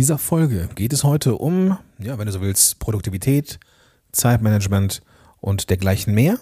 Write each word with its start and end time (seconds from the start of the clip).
dieser 0.00 0.16
Folge 0.16 0.70
geht 0.76 0.94
es 0.94 1.04
heute 1.04 1.34
um, 1.34 1.76
ja, 1.98 2.16
wenn 2.16 2.24
du 2.24 2.32
so 2.32 2.40
willst, 2.40 2.78
Produktivität, 2.78 3.60
Zeitmanagement 4.12 5.02
und 5.42 5.68
dergleichen 5.68 6.14
mehr. 6.14 6.38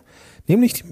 Nämlich, 0.47 0.85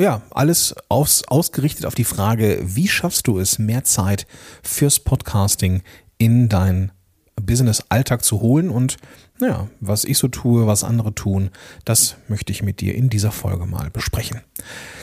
ja, 0.00 0.22
alles 0.30 0.74
aus, 0.88 1.22
ausgerichtet 1.28 1.86
auf 1.86 1.94
die 1.94 2.02
Frage, 2.02 2.58
wie 2.64 2.88
schaffst 2.88 3.28
du 3.28 3.38
es, 3.38 3.60
mehr 3.60 3.84
Zeit 3.84 4.26
fürs 4.64 4.98
Podcasting 4.98 5.82
in 6.18 6.48
dein 6.48 6.90
Business-Alltag 7.40 8.24
zu 8.24 8.40
holen 8.40 8.70
und 8.70 8.96
naja, 9.40 9.68
was 9.80 10.04
ich 10.04 10.18
so 10.18 10.28
tue, 10.28 10.66
was 10.66 10.82
andere 10.82 11.14
tun, 11.14 11.50
das 11.84 12.16
möchte 12.26 12.50
ich 12.52 12.62
mit 12.62 12.80
dir 12.80 12.94
in 12.94 13.08
dieser 13.08 13.30
Folge 13.30 13.66
mal 13.66 13.88
besprechen. 13.90 14.40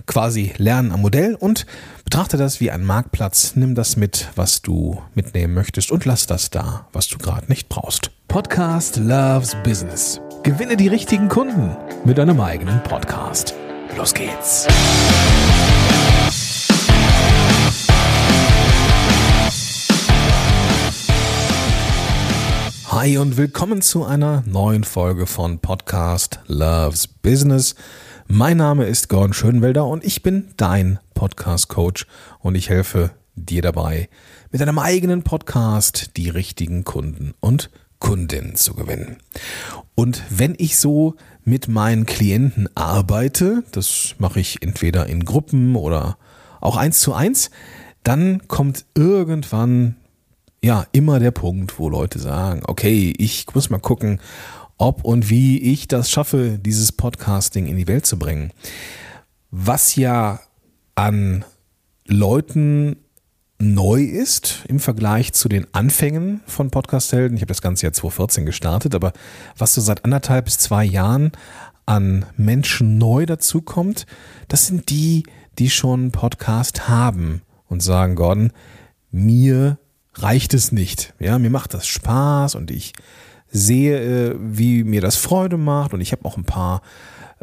Quasi 0.07 0.53
lernen 0.57 0.91
am 0.91 1.01
Modell 1.01 1.35
und 1.35 1.65
betrachte 2.03 2.35
das 2.35 2.59
wie 2.59 2.69
ein 2.69 2.83
Marktplatz. 2.83 3.55
Nimm 3.55 3.75
das 3.75 3.95
mit, 3.95 4.29
was 4.35 4.61
du 4.61 5.01
mitnehmen 5.13 5.53
möchtest 5.53 5.91
und 5.91 6.03
lass 6.03 6.27
das 6.27 6.49
da, 6.49 6.87
was 6.91 7.07
du 7.07 7.17
gerade 7.17 7.47
nicht 7.47 7.69
brauchst. 7.69 8.11
Podcast 8.27 8.97
Loves 8.97 9.55
Business. 9.63 10.19
Gewinne 10.43 10.75
die 10.75 10.89
richtigen 10.89 11.29
Kunden 11.29 11.75
mit 12.03 12.17
deinem 12.17 12.41
eigenen 12.41 12.83
Podcast. 12.83 13.55
Los 13.97 14.13
geht's. 14.13 14.67
Hi 22.95 23.17
und 23.17 23.35
willkommen 23.35 23.81
zu 23.81 24.05
einer 24.05 24.41
neuen 24.45 24.85
Folge 24.85 25.27
von 25.27 25.59
Podcast 25.59 26.39
Loves 26.47 27.09
Business. 27.09 27.75
Mein 28.27 28.55
Name 28.55 28.85
ist 28.85 29.09
Gordon 29.09 29.33
Schönwelder 29.33 29.85
und 29.85 30.05
ich 30.05 30.23
bin 30.23 30.47
dein 30.55 30.99
Podcast 31.13 31.67
Coach 31.67 32.07
und 32.39 32.55
ich 32.55 32.69
helfe 32.69 33.11
dir 33.35 33.61
dabei, 33.61 34.07
mit 34.49 34.61
deinem 34.61 34.79
eigenen 34.79 35.23
Podcast 35.23 36.11
die 36.15 36.29
richtigen 36.29 36.85
Kunden 36.85 37.33
und 37.41 37.69
Kundinnen 37.99 38.55
zu 38.55 38.75
gewinnen. 38.75 39.17
Und 39.95 40.23
wenn 40.29 40.55
ich 40.57 40.77
so 40.77 41.15
mit 41.43 41.67
meinen 41.67 42.05
Klienten 42.05 42.69
arbeite, 42.75 43.65
das 43.73 44.15
mache 44.19 44.39
ich 44.39 44.61
entweder 44.61 45.07
in 45.07 45.25
Gruppen 45.25 45.75
oder 45.75 46.17
auch 46.61 46.77
eins 46.77 47.01
zu 47.01 47.13
eins, 47.13 47.51
dann 48.03 48.47
kommt 48.47 48.85
irgendwann 48.95 49.97
ja 50.65 50.85
immer 50.91 51.19
der 51.19 51.31
Punkt, 51.31 51.79
wo 51.79 51.89
Leute 51.89 52.19
sagen, 52.19 52.63
okay, 52.65 53.13
ich 53.17 53.45
muss 53.53 53.69
mal 53.69 53.79
gucken, 53.79 54.19
ob 54.77 55.05
und 55.05 55.29
wie 55.29 55.59
ich 55.59 55.87
das 55.87 56.09
schaffe, 56.09 56.59
dieses 56.59 56.91
Podcasting 56.91 57.67
in 57.67 57.77
die 57.77 57.87
Welt 57.87 58.05
zu 58.05 58.17
bringen. 58.17 58.51
Was 59.51 59.95
ja 59.95 60.39
an 60.95 61.45
Leuten 62.07 62.97
neu 63.59 64.01
ist 64.03 64.65
im 64.67 64.79
Vergleich 64.79 65.33
zu 65.33 65.47
den 65.47 65.67
Anfängen 65.71 66.41
von 66.45 66.71
Podcast-Helden. 66.71 67.37
Ich 67.37 67.41
habe 67.41 67.47
das 67.47 67.61
Ganze 67.61 67.85
ja 67.85 67.93
2014 67.93 68.45
gestartet, 68.45 68.95
aber 68.95 69.13
was 69.57 69.75
so 69.75 69.81
seit 69.81 70.03
anderthalb 70.03 70.45
bis 70.45 70.57
zwei 70.57 70.83
Jahren 70.83 71.31
an 71.85 72.25
Menschen 72.35 72.97
neu 72.97 73.25
dazukommt, 73.25 74.07
das 74.47 74.67
sind 74.67 74.89
die, 74.89 75.23
die 75.57 75.69
schon 75.69 76.11
Podcast 76.11 76.89
haben 76.89 77.43
und 77.67 77.81
sagen, 77.81 78.15
Gordon, 78.15 78.51
mir 79.11 79.77
reicht 80.15 80.53
es 80.53 80.71
nicht. 80.71 81.13
Ja, 81.19 81.37
mir 81.39 81.49
macht 81.49 81.73
das 81.73 81.87
Spaß 81.87 82.55
und 82.55 82.71
ich 82.71 82.93
sehe, 83.49 83.99
äh, 84.31 84.35
wie 84.39 84.83
mir 84.83 85.01
das 85.01 85.15
Freude 85.15 85.57
macht 85.57 85.93
und 85.93 86.01
ich 86.01 86.11
habe 86.11 86.25
auch 86.25 86.37
ein 86.37 86.45
paar 86.45 86.81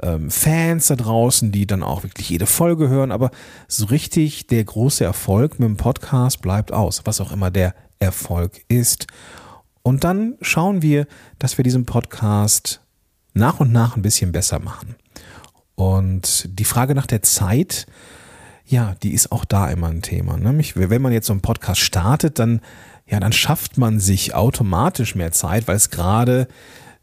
ähm, 0.03 0.31
Fans 0.31 0.89
da 0.89 0.97
draußen, 0.97 1.53
die 1.53 1.67
dann 1.67 1.83
auch 1.83 2.03
wirklich 2.03 2.29
jede 2.29 2.47
Folge 2.47 2.89
hören, 2.89 3.13
aber 3.13 3.31
so 3.69 3.87
richtig 3.87 4.47
der 4.47 4.65
große 4.65 5.05
Erfolg 5.05 5.59
mit 5.59 5.69
dem 5.69 5.77
Podcast 5.77 6.43
bleibt 6.43 6.73
aus, 6.73 7.03
was 7.05 7.21
auch 7.21 7.33
immer 7.33 7.51
der 7.51 7.75
Erfolg 7.99 8.61
ist. 8.69 9.07
Und 9.83 10.05
dann 10.05 10.37
schauen 10.41 10.83
wir, 10.83 11.07
dass 11.39 11.59
wir 11.59 11.65
diesen 11.65 11.87
Podcast 11.87 12.81
nach 13.35 13.61
und 13.61 13.73
nach 13.73 13.97
ein 13.97 14.03
bisschen 14.03 14.33
besser 14.33 14.59
machen. 14.59 14.97
Und 15.75 16.49
die 16.59 16.65
Frage 16.65 16.95
nach 16.95 17.07
der 17.07 17.23
Zeit, 17.23 17.87
ja, 18.67 18.95
die 19.03 19.13
ist 19.13 19.33
auch 19.33 19.45
da 19.45 19.71
immer 19.71 19.89
ein 19.89 20.03
Thema. 20.03 20.37
Ne? 20.37 20.65
Wenn 20.75 21.03
man 21.03 21.13
jetzt 21.13 21.27
so 21.27 21.33
einen 21.33 21.43
Podcast 21.43 21.81
startet, 21.81 22.39
dann, 22.39 22.61
ja, 23.07 23.21
dann 23.21 23.33
schafft 23.33 23.79
man 23.79 24.01
sich 24.01 24.35
automatisch 24.35 25.15
mehr 25.15 25.33
Zeit, 25.33 25.69
weil 25.69 25.77
es 25.77 25.91
gerade 25.91 26.49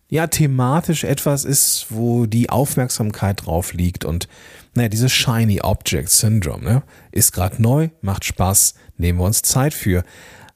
ja 0.09 0.27
thematisch 0.27 1.03
etwas 1.03 1.45
ist, 1.45 1.87
wo 1.89 2.25
die 2.25 2.49
Aufmerksamkeit 2.49 3.45
drauf 3.45 3.73
liegt 3.73 4.05
und 4.05 4.27
naja, 4.75 4.89
dieses 4.89 5.11
Shiny 5.11 5.61
Object 5.61 6.09
Syndrome 6.09 6.63
ne, 6.63 6.83
ist 7.11 7.31
gerade 7.31 7.61
neu, 7.61 7.89
macht 8.01 8.25
Spaß, 8.25 8.75
nehmen 8.97 9.19
wir 9.19 9.25
uns 9.25 9.41
Zeit 9.41 9.73
für. 9.73 10.03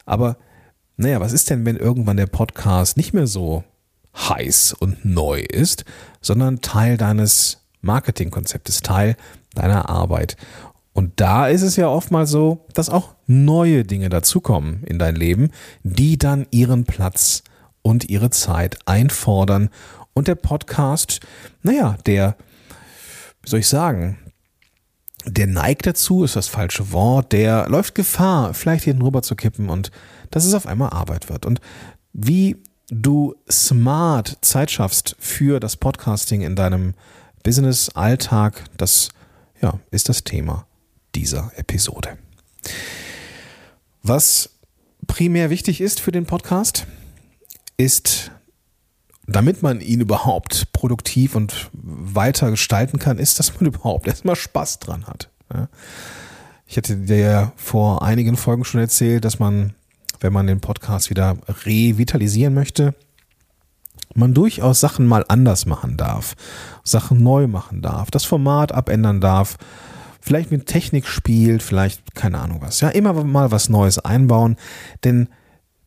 Aber 0.05 0.37
naja, 0.97 1.19
was 1.19 1.33
ist 1.33 1.49
denn, 1.49 1.65
wenn 1.65 1.77
irgendwann 1.77 2.17
der 2.17 2.27
Podcast 2.27 2.97
nicht 2.97 3.13
mehr 3.13 3.27
so 3.27 3.63
heiß 4.15 4.73
und 4.73 5.03
neu 5.03 5.39
ist, 5.39 5.85
sondern 6.21 6.61
Teil 6.61 6.97
deines 6.97 7.65
Marketingkonzeptes, 7.81 8.81
Teil 8.81 9.17
deiner 9.55 9.89
Arbeit? 9.89 10.37
Und 10.93 11.19
da 11.19 11.47
ist 11.47 11.63
es 11.63 11.75
ja 11.75 11.87
oftmals 11.87 12.29
so, 12.29 12.65
dass 12.73 12.89
auch 12.89 13.15
neue 13.25 13.83
Dinge 13.83 14.09
dazukommen 14.09 14.83
in 14.83 14.99
dein 14.99 15.15
Leben, 15.15 15.49
die 15.81 16.17
dann 16.17 16.45
ihren 16.51 16.85
Platz 16.85 17.43
und 17.81 18.09
ihre 18.09 18.29
Zeit 18.29 18.77
einfordern. 18.85 19.69
Und 20.13 20.27
der 20.27 20.35
Podcast, 20.35 21.19
naja, 21.63 21.97
der, 22.05 22.37
wie 23.41 23.49
soll 23.49 23.59
ich 23.59 23.67
sagen, 23.67 24.19
der 25.25 25.47
neigt 25.47 25.87
dazu, 25.87 26.23
ist 26.23 26.35
das 26.35 26.47
falsche 26.47 26.91
Wort, 26.91 27.31
der 27.31 27.67
läuft 27.69 27.95
Gefahr, 27.95 28.53
vielleicht 28.53 28.83
hier 28.83 28.99
rüber 29.01 29.23
zu 29.23 29.35
kippen 29.35 29.69
und 29.69 29.89
dass 30.29 30.45
es 30.45 30.53
auf 30.53 30.67
einmal 30.67 30.89
Arbeit 30.89 31.29
wird. 31.29 31.45
Und 31.45 31.59
wie 32.11 32.57
du 32.89 33.33
smart 33.49 34.37
Zeit 34.41 34.69
schaffst 34.69 35.15
für 35.17 35.59
das 35.59 35.77
Podcasting 35.77 36.41
in 36.41 36.55
deinem 36.55 36.93
Business-Alltag, 37.43 38.65
das 38.77 39.09
ja, 39.61 39.79
ist 39.89 40.09
das 40.09 40.23
Thema 40.23 40.67
dieser 41.15 41.51
Episode. 41.55 42.17
Was 44.01 44.49
primär 45.07 45.49
wichtig 45.49 45.81
ist 45.81 45.99
für 45.99 46.11
den 46.11 46.25
Podcast, 46.25 46.87
ist, 47.77 48.31
damit 49.27 49.61
man 49.63 49.81
ihn 49.81 50.01
überhaupt 50.01 50.71
produktiv 50.73 51.35
und 51.35 51.69
weiter 51.73 52.51
gestalten 52.51 52.99
kann, 52.99 53.17
ist, 53.17 53.39
dass 53.39 53.59
man 53.59 53.65
überhaupt 53.73 54.07
erstmal 54.07 54.35
Spaß 54.35 54.79
dran 54.79 55.05
hat. 55.07 55.29
Ich 56.65 56.77
hatte 56.77 56.97
dir 56.97 57.17
ja 57.17 57.53
vor 57.55 58.01
einigen 58.03 58.37
Folgen 58.37 58.65
schon 58.65 58.81
erzählt, 58.81 59.25
dass 59.25 59.39
man, 59.39 59.73
wenn 60.19 60.33
man 60.33 60.47
den 60.47 60.61
Podcast 60.61 61.09
wieder 61.09 61.37
revitalisieren 61.65 62.53
möchte, 62.53 62.95
man 64.15 64.33
durchaus 64.33 64.79
Sachen 64.79 65.07
mal 65.07 65.25
anders 65.27 65.65
machen 65.65 65.97
darf, 65.97 66.35
Sachen 66.83 67.21
neu 67.23 67.47
machen 67.47 67.81
darf, 67.81 68.11
das 68.11 68.25
Format 68.25 68.71
abändern 68.71 69.21
darf, 69.21 69.57
vielleicht 70.23 70.51
mit 70.51 70.67
Technik 70.67 71.05
spielt, 71.05 71.61
vielleicht 71.61 72.15
keine 72.15 72.39
Ahnung 72.39 72.61
was. 72.61 72.79
Ja, 72.79 72.89
immer 72.89 73.11
mal 73.25 73.51
was 73.51 73.67
Neues 73.67 73.99
einbauen, 73.99 74.55
denn 75.03 75.27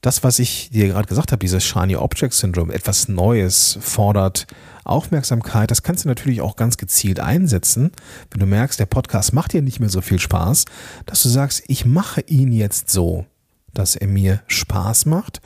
das, 0.02 0.22
was 0.22 0.38
ich 0.38 0.68
dir 0.70 0.88
gerade 0.88 1.08
gesagt 1.08 1.32
habe, 1.32 1.40
dieses 1.40 1.64
Shiny 1.64 1.96
Object 1.96 2.34
Syndrome, 2.34 2.72
etwas 2.72 3.08
Neues 3.08 3.78
fordert 3.80 4.46
Aufmerksamkeit. 4.84 5.70
Das 5.70 5.82
kannst 5.82 6.04
du 6.04 6.08
natürlich 6.08 6.42
auch 6.42 6.54
ganz 6.54 6.76
gezielt 6.76 7.18
einsetzen, 7.18 7.90
wenn 8.30 8.40
du 8.40 8.46
merkst, 8.46 8.78
der 8.78 8.86
Podcast 8.86 9.32
macht 9.32 9.54
dir 9.54 9.62
nicht 9.62 9.80
mehr 9.80 9.88
so 9.88 10.02
viel 10.02 10.20
Spaß, 10.20 10.66
dass 11.06 11.22
du 11.22 11.30
sagst, 11.30 11.64
ich 11.66 11.86
mache 11.86 12.20
ihn 12.20 12.52
jetzt 12.52 12.90
so, 12.90 13.24
dass 13.72 13.96
er 13.96 14.06
mir 14.06 14.42
Spaß 14.48 15.06
macht 15.06 15.40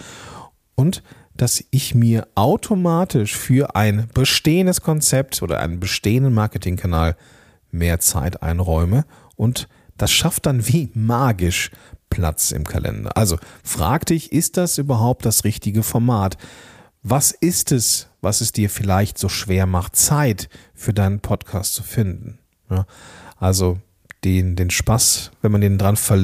und 0.75 1.05
dass 1.37 1.65
ich 1.71 1.95
mir 1.95 2.27
automatisch 2.35 3.37
für 3.37 3.77
ein 3.77 4.09
bestehendes 4.13 4.83
Konzept 4.83 5.43
oder 5.43 5.61
einen 5.61 5.79
bestehenden 5.79 6.35
Marketingkanal 6.35 7.17
mehr 7.73 8.01
Zeit 8.01 8.43
einräume 8.43 9.05
und 9.37 9.69
das 9.97 10.11
schafft 10.11 10.47
dann 10.47 10.67
wie 10.67 10.91
magisch 10.95 11.71
Platz 12.09 12.51
im 12.51 12.65
Kalender. 12.65 13.17
Also 13.17 13.39
frag 13.63 14.07
dich, 14.07 14.33
ist 14.33 14.57
das 14.57 14.79
überhaupt 14.79 15.25
das 15.25 15.45
richtige 15.45 15.83
Format? 15.83 16.37
Was 17.03 17.31
ist 17.31 17.73
es, 17.73 18.09
was 18.21 18.41
es 18.41 18.53
dir 18.53 18.69
vielleicht 18.69 19.19
so 19.19 19.29
schwer 19.29 19.67
macht, 19.67 19.97
Zeit 19.97 20.49
für 20.75 20.93
deinen 20.93 21.21
Podcast 21.21 21.75
zu 21.75 21.83
finden? 21.83 22.39
Ja, 22.69 22.87
also 23.37 23.79
den, 24.25 24.55
den 24.55 24.71
Spaß, 24.71 25.31
wenn 25.41 25.53
man 25.53 25.61
den 25.61 25.79
dran 25.79 25.97
ver, 25.97 26.21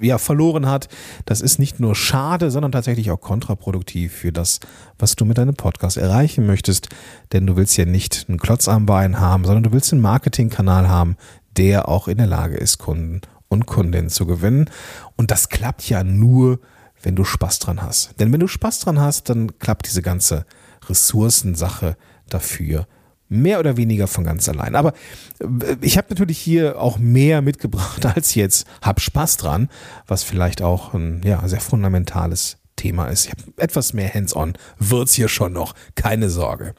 ja, 0.00 0.18
verloren 0.18 0.66
hat, 0.66 0.88
das 1.24 1.40
ist 1.40 1.58
nicht 1.58 1.80
nur 1.80 1.94
schade, 1.94 2.50
sondern 2.50 2.72
tatsächlich 2.72 3.10
auch 3.10 3.20
kontraproduktiv 3.20 4.12
für 4.12 4.32
das, 4.32 4.60
was 4.98 5.16
du 5.16 5.24
mit 5.24 5.38
deinem 5.38 5.54
Podcast 5.54 5.96
erreichen 5.96 6.46
möchtest. 6.46 6.88
Denn 7.32 7.46
du 7.46 7.56
willst 7.56 7.76
ja 7.76 7.86
nicht 7.86 8.26
einen 8.28 8.38
Klotz 8.38 8.68
am 8.68 8.86
Bein 8.86 9.18
haben, 9.18 9.44
sondern 9.44 9.62
du 9.62 9.72
willst 9.72 9.92
einen 9.92 10.02
Marketingkanal 10.02 10.88
haben, 10.88 11.16
der 11.56 11.88
auch 11.88 12.06
in 12.08 12.18
der 12.18 12.26
Lage 12.26 12.56
ist, 12.56 12.78
Kunden 12.78 13.22
und 13.48 13.66
Kundinnen 13.66 14.10
zu 14.10 14.26
gewinnen. 14.26 14.68
Und 15.16 15.30
das 15.30 15.48
klappt 15.48 15.88
ja 15.88 16.04
nur, 16.04 16.60
wenn 17.02 17.16
du 17.16 17.24
Spaß 17.24 17.60
dran 17.60 17.82
hast. 17.82 18.20
Denn 18.20 18.32
wenn 18.32 18.40
du 18.40 18.48
Spaß 18.48 18.80
dran 18.80 19.00
hast, 19.00 19.30
dann 19.30 19.58
klappt 19.58 19.86
diese 19.86 20.02
ganze 20.02 20.44
Ressourcensache 20.86 21.96
dafür 22.28 22.86
mehr 23.28 23.60
oder 23.60 23.76
weniger 23.76 24.06
von 24.06 24.24
ganz 24.24 24.48
allein. 24.48 24.74
Aber 24.74 24.92
äh, 25.40 25.76
ich 25.80 25.98
habe 25.98 26.08
natürlich 26.10 26.38
hier 26.38 26.80
auch 26.80 26.98
mehr 26.98 27.42
mitgebracht 27.42 28.04
als 28.16 28.34
jetzt 28.34 28.66
hab 28.82 29.00
Spaß 29.00 29.36
dran, 29.36 29.68
was 30.06 30.22
vielleicht 30.22 30.62
auch 30.62 30.94
ein 30.94 31.22
ja, 31.24 31.46
sehr 31.48 31.60
fundamentales 31.60 32.58
Thema 32.76 33.06
ist. 33.06 33.26
Ich 33.26 33.32
habe 33.32 33.42
etwas 33.56 33.92
mehr 33.92 34.12
Hands-on, 34.12 34.54
wird's 34.78 35.14
hier 35.14 35.28
schon 35.28 35.52
noch, 35.52 35.74
keine 35.94 36.30
Sorge. 36.30 36.74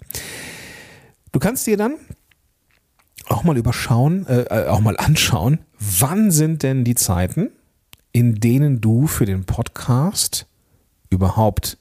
Du 1.31 1.39
kannst 1.39 1.67
dir 1.67 1.77
dann 1.77 1.97
auch 3.27 3.43
mal 3.43 3.57
überschauen, 3.57 4.25
äh, 4.27 4.41
äh, 4.43 4.67
auch 4.67 4.79
mal 4.79 4.97
anschauen, 4.97 5.59
wann 5.77 6.31
sind 6.31 6.63
denn 6.63 6.83
die 6.83 6.95
Zeiten, 6.95 7.51
in 8.11 8.35
denen 8.35 8.81
du 8.81 9.05
für 9.05 9.25
den 9.25 9.45
Podcast 9.45 10.47
überhaupt 11.09 11.77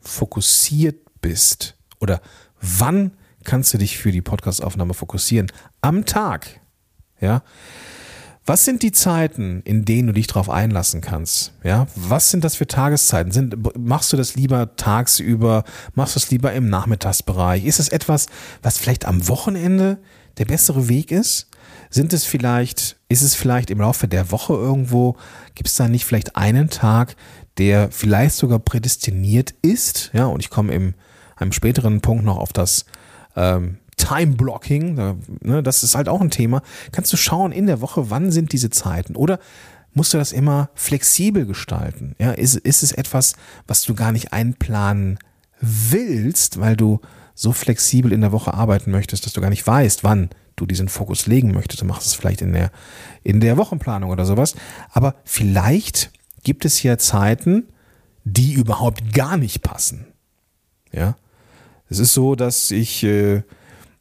fokussiert 0.00 0.96
bist 1.22 1.76
oder 2.00 2.20
wann 2.60 3.12
kannst 3.44 3.72
du 3.74 3.78
dich 3.78 3.98
für 3.98 4.12
die 4.12 4.22
Podcastaufnahme 4.22 4.94
fokussieren? 4.94 5.50
Am 5.80 6.04
Tag. 6.04 6.60
Ja. 7.20 7.42
Was 8.46 8.66
sind 8.66 8.82
die 8.82 8.92
Zeiten, 8.92 9.62
in 9.64 9.86
denen 9.86 10.08
du 10.08 10.12
dich 10.12 10.26
darauf 10.26 10.50
einlassen 10.50 11.00
kannst? 11.00 11.54
Ja, 11.62 11.86
was 11.94 12.30
sind 12.30 12.44
das 12.44 12.56
für 12.56 12.66
Tageszeiten? 12.66 13.32
Sind, 13.32 13.56
machst 13.78 14.12
du 14.12 14.18
das 14.18 14.34
lieber 14.34 14.76
tagsüber? 14.76 15.64
Machst 15.94 16.14
du 16.14 16.18
es 16.20 16.30
lieber 16.30 16.52
im 16.52 16.68
Nachmittagsbereich? 16.68 17.64
Ist 17.64 17.80
es 17.80 17.88
etwas, 17.88 18.26
was 18.62 18.76
vielleicht 18.76 19.06
am 19.06 19.28
Wochenende 19.28 19.98
der 20.36 20.44
bessere 20.44 20.88
Weg 20.88 21.10
ist? 21.10 21.48
Sind 21.88 22.12
es 22.12 22.24
vielleicht, 22.26 22.96
ist 23.08 23.22
es 23.22 23.34
vielleicht 23.34 23.70
im 23.70 23.80
Laufe 23.80 24.08
der 24.08 24.30
Woche 24.30 24.52
irgendwo, 24.52 25.16
gibt 25.54 25.68
es 25.68 25.76
da 25.76 25.88
nicht 25.88 26.04
vielleicht 26.04 26.36
einen 26.36 26.68
Tag, 26.68 27.16
der 27.56 27.90
vielleicht 27.90 28.34
sogar 28.34 28.58
prädestiniert 28.58 29.54
ist? 29.62 30.10
Ja, 30.12 30.26
und 30.26 30.40
ich 30.40 30.50
komme 30.50 30.74
im 30.74 30.94
einem 31.36 31.52
späteren 31.52 32.00
Punkt 32.00 32.24
noch 32.24 32.38
auf 32.38 32.52
das 32.52 32.84
ähm, 33.36 33.78
Time 33.96 34.34
Blocking, 34.34 34.94
ne, 35.42 35.62
das 35.62 35.82
ist 35.82 35.94
halt 35.94 36.08
auch 36.08 36.20
ein 36.20 36.30
Thema. 36.30 36.62
Kannst 36.92 37.12
du 37.12 37.16
schauen 37.16 37.52
in 37.52 37.66
der 37.66 37.80
Woche, 37.80 38.10
wann 38.10 38.30
sind 38.30 38.52
diese 38.52 38.70
Zeiten? 38.70 39.16
Oder 39.16 39.38
musst 39.92 40.12
du 40.12 40.18
das 40.18 40.32
immer 40.32 40.70
flexibel 40.74 41.46
gestalten? 41.46 42.14
Ja, 42.18 42.32
ist, 42.32 42.56
ist 42.56 42.82
es 42.82 42.92
etwas, 42.92 43.34
was 43.66 43.82
du 43.82 43.94
gar 43.94 44.12
nicht 44.12 44.32
einplanen 44.32 45.18
willst, 45.60 46.60
weil 46.60 46.76
du 46.76 47.00
so 47.34 47.52
flexibel 47.52 48.12
in 48.12 48.20
der 48.20 48.32
Woche 48.32 48.54
arbeiten 48.54 48.90
möchtest, 48.90 49.26
dass 49.26 49.32
du 49.32 49.40
gar 49.40 49.50
nicht 49.50 49.66
weißt, 49.66 50.04
wann 50.04 50.30
du 50.56 50.66
diesen 50.66 50.88
Fokus 50.88 51.26
legen 51.26 51.52
möchtest. 51.52 51.82
Du 51.82 51.86
machst 51.86 52.06
es 52.06 52.14
vielleicht 52.14 52.42
in 52.42 52.52
der, 52.52 52.70
in 53.22 53.40
der 53.40 53.56
Wochenplanung 53.56 54.10
oder 54.10 54.24
sowas. 54.24 54.54
Aber 54.92 55.16
vielleicht 55.24 56.10
gibt 56.44 56.64
es 56.64 56.76
hier 56.76 56.98
Zeiten, 56.98 57.68
die 58.24 58.52
überhaupt 58.52 59.12
gar 59.12 59.36
nicht 59.36 59.62
passen. 59.62 60.06
Ja. 60.92 61.16
Es 61.88 61.98
ist 61.98 62.14
so, 62.14 62.34
dass 62.34 62.70
ich, 62.70 63.02
äh, 63.04 63.42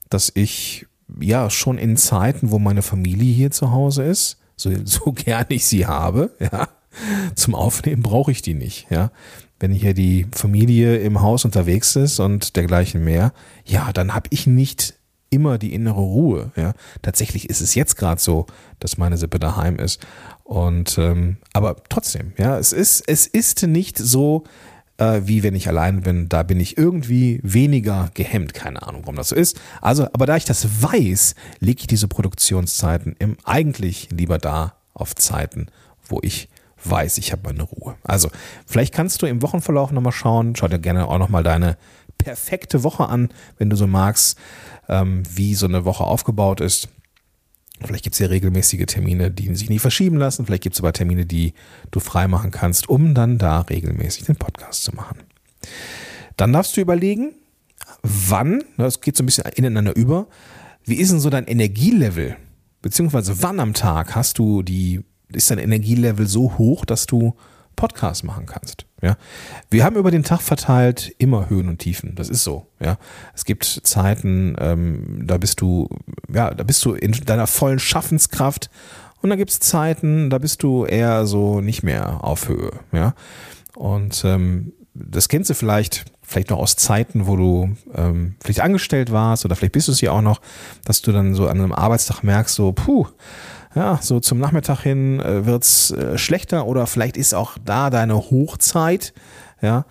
dass 0.09 0.31
ich 0.35 0.88
ja 1.19 1.50
schon 1.50 1.77
in 1.77 1.97
Zeiten, 1.97 2.51
wo 2.51 2.59
meine 2.59 2.81
Familie 2.81 3.33
hier 3.33 3.51
zu 3.51 3.71
Hause 3.71 4.03
ist, 4.03 4.38
so, 4.56 4.71
so 4.85 5.12
gern 5.12 5.45
ich 5.50 5.65
sie 5.65 5.85
habe, 5.85 6.31
ja, 6.39 6.68
zum 7.35 7.56
Aufnehmen 7.56 8.03
brauche 8.03 8.31
ich 8.31 8.41
die 8.41 8.53
nicht, 8.53 8.88
ja. 8.89 9.12
Wenn 9.59 9.71
hier 9.71 9.94
die 9.94 10.27
Familie 10.33 10.97
im 10.97 11.21
Haus 11.21 11.45
unterwegs 11.45 11.95
ist 11.95 12.19
und 12.19 12.57
dergleichen 12.57 13.03
mehr, 13.03 13.31
ja, 13.63 13.94
dann 13.94 14.13
habe 14.13 14.27
ich 14.30 14.45
nicht 14.45 14.95
immer 15.33 15.57
die 15.57 15.74
innere 15.74 16.01
Ruhe. 16.01 16.51
Ja, 16.56 16.74
tatsächlich 17.01 17.50
ist 17.50 17.62
es 17.62 17.74
jetzt 17.74 17.95
gerade 17.95 18.21
so, 18.21 18.45
dass 18.80 18.97
meine 18.97 19.18
Sippe 19.18 19.39
daheim 19.39 19.77
ist. 19.77 20.06
Und 20.44 20.97
ähm, 20.97 21.38
aber 21.53 21.77
trotzdem, 21.89 22.33
ja, 22.38 22.57
es 22.59 22.71
ist 22.71 23.03
es 23.07 23.25
ist 23.25 23.65
nicht 23.65 23.97
so, 23.97 24.44
äh, 24.98 25.22
wie 25.25 25.44
wenn 25.44 25.56
ich 25.56 25.68
allein 25.68 26.01
bin. 26.01 26.30
Da 26.30 26.44
bin 26.44 26.60
ich 26.60 26.78
irgendwie 26.78 27.40
weniger 27.44 28.10
gehemmt. 28.13 28.54
Keine 28.54 28.84
Ahnung, 28.84 29.01
warum 29.04 29.16
das 29.16 29.30
so 29.30 29.36
ist. 29.36 29.60
Also, 29.81 30.06
aber 30.13 30.25
da 30.25 30.36
ich 30.36 30.45
das 30.45 30.81
weiß, 30.81 31.36
lege 31.60 31.81
ich 31.81 31.88
diese 31.88 32.07
Produktionszeiten 32.07 33.16
im 33.19 33.38
eigentlich 33.44 34.10
lieber 34.12 34.38
da 34.38 34.74
auf 34.94 35.16
Zeiten, 35.16 35.68
wo 36.07 36.19
ich 36.22 36.50
weiß, 36.84 37.18
ich 37.18 37.31
habe 37.31 37.44
meine 37.45 37.63
Ruhe. 37.63 37.95
Also, 38.04 38.30
vielleicht 38.66 38.94
kannst 38.94 39.22
du 39.22 39.25
im 39.25 39.42
Wochenverlauf 39.42 39.92
nochmal 39.92 40.12
schauen. 40.12 40.56
Schau 40.56 40.68
dir 40.68 40.80
gerne 40.80 41.07
auch 41.07 41.18
nochmal 41.18 41.44
deine 41.44 41.78
perfekte 42.18 42.84
Woche 42.84 43.07
an, 43.07 43.30
wenn 43.57 43.69
du 43.69 43.75
so 43.75 43.88
magst, 43.88 44.38
ähm, 44.90 45.24
wie 45.34 45.56
so 45.56 45.66
eine 45.66 45.86
Woche 45.86 46.04
aufgebaut 46.04 46.62
ist. 46.62 46.90
Vielleicht 47.85 48.03
gibt 48.03 48.13
es 48.13 48.19
ja 48.19 48.27
regelmäßige 48.27 48.85
Termine, 48.85 49.31
die 49.31 49.53
sich 49.56 49.69
nicht 49.69 49.81
verschieben 49.81 50.18
lassen. 50.18 50.45
Vielleicht 50.45 50.63
gibt 50.63 50.75
es 50.75 50.81
aber 50.81 50.94
Termine, 50.94 51.25
die 51.25 51.53
du 51.91 52.00
freimachen 52.00 52.51
kannst, 52.51 52.89
um 52.89 53.13
dann 53.13 53.38
da 53.38 53.62
regelmäßig 53.62 54.25
den 54.25 54.35
Podcast 54.35 54.83
zu 54.83 54.95
machen. 54.95 55.19
Dann 56.38 56.53
darfst 56.53 56.75
du 56.77 56.81
überlegen, 56.81 57.33
wann, 58.01 58.63
das 58.77 59.01
geht 59.01 59.18
so 59.18 59.24
ein 59.24 59.25
bisschen 59.25 59.45
ineinander 59.56 59.95
über, 59.95 60.27
wie 60.85 60.95
ist 60.95 61.12
denn 61.12 61.19
so 61.19 61.30
dein 61.30 61.45
Energielevel? 61.45 62.35
Beziehungsweise 62.81 63.41
wann 63.41 63.59
am 63.59 63.74
Tag 63.74 64.15
hast 64.15 64.39
du 64.39 64.63
die, 64.63 65.01
ist 65.31 65.51
dein 65.51 65.59
Energielevel 65.59 66.27
so 66.27 66.57
hoch, 66.57 66.85
dass 66.85 67.06
du 67.06 67.35
Podcast 67.75 68.24
machen 68.24 68.45
kannst. 68.45 68.85
Ja, 69.04 69.18
wir 69.70 69.84
haben 69.84 69.98
über 69.98 70.12
den 70.12 70.24
Tag 70.24 70.42
verteilt 70.42 71.14
immer 71.18 71.50
Höhen 71.50 71.68
und 71.68 71.80
Tiefen. 71.80 72.16
Das 72.16 72.30
ist 72.30 72.46
so. 72.46 72.68
Ja, 72.80 72.98
es 73.36 73.44
gibt 73.44 73.66
Zeiten, 73.66 74.56
ähm, 74.58 75.24
da 75.26 75.38
bist 75.38 75.60
du, 75.60 75.90
ja, 76.34 76.54
da 76.54 76.64
bist 76.64 76.86
du 76.86 76.94
in 76.94 77.12
deiner 77.12 77.46
vollen 77.46 77.80
Schaffenskraft 77.80 78.70
und 79.22 79.30
da 79.30 79.36
gibt 79.36 79.52
es 79.52 79.60
Zeiten, 79.60 80.30
da 80.30 80.38
bist 80.38 80.64
du 80.64 80.86
eher 80.86 81.26
so 81.26 81.60
nicht 81.60 81.84
mehr 81.84 82.24
auf 82.24 82.48
Höhe. 82.48 82.72
Ja, 82.94 83.14
und 83.76 84.24
ähm, 84.24 84.72
das 84.94 85.28
kennst 85.28 85.50
du 85.50 85.54
vielleicht, 85.54 86.06
vielleicht 86.22 86.50
noch 86.50 86.60
aus 86.60 86.78
Zeiten, 86.78 87.28
wo 87.28 87.36
du 87.36 87.76
ähm, 87.94 88.36
vielleicht 88.42 88.62
angestellt 88.62 89.12
warst 89.12 89.44
oder 89.44 89.58
vielleicht 89.58 89.74
bist 89.74 89.90
du 89.90 89.92
es 89.92 90.00
ja 90.00 90.12
auch 90.12 90.22
noch, 90.22 90.40
dass 90.86 91.02
du 91.02 91.12
dann 91.12 91.36
so 91.36 91.48
an 91.48 91.60
einem 91.60 91.74
Arbeitstag 91.74 92.24
merkst, 92.24 92.56
so, 92.56 92.72
puh, 92.72 93.08
ja, 93.75 94.00
so 94.02 94.20
zum 94.20 94.40
Nachmittag 94.40 94.81
hin 94.81 95.20
äh, 95.20 95.46
wird's 95.46 95.92
äh, 95.92 96.18
schlechter 96.18 96.68
oder 96.68 96.88
vielleicht 96.88 97.18
ist 97.18 97.34
auch 97.34 97.58
da 97.64 97.90
deine 97.90 98.16
Hochzeit, 98.16 99.14
ja. 99.62 99.86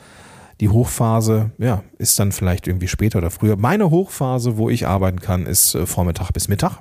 Die 0.61 0.69
Hochphase, 0.69 1.51
ja, 1.59 1.83
ist 1.99 2.17
dann 2.21 2.31
vielleicht 2.31 2.69
irgendwie 2.69 2.87
später 2.87 3.19
oder 3.19 3.33
früher. 3.33 3.57
Meine 3.57 3.91
Hochphase, 3.91 4.59
wo 4.59 4.71
ich 4.71 4.87
arbeiten 4.87 5.21
kann, 5.21 5.45
ist 5.45 5.75
äh, 5.75 5.87
Vormittag 5.87 6.31
bis 6.31 6.47
Mittag. 6.47 6.79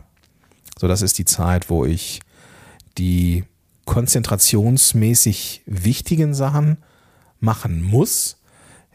So, 0.79 0.87
das 0.87 1.01
ist 1.01 1.17
die 1.17 1.25
Zeit, 1.25 1.71
wo 1.71 1.85
ich 1.85 2.19
die 2.99 3.43
konzentrationsmäßig 3.85 5.63
wichtigen 5.65 6.35
Sachen 6.35 6.77
machen 7.39 7.81
muss. 7.81 8.37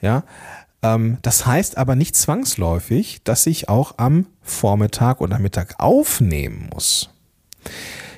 Ja, 0.00 0.22
ähm, 0.82 1.18
das 1.22 1.46
heißt 1.46 1.78
aber 1.78 1.96
nicht 1.96 2.14
zwangsläufig, 2.14 3.22
dass 3.24 3.46
ich 3.46 3.68
auch 3.68 3.94
am 3.96 4.26
Vormittag 4.42 5.20
oder 5.20 5.38
Mittag 5.38 5.74
aufnehmen 5.78 6.70
muss. 6.72 7.10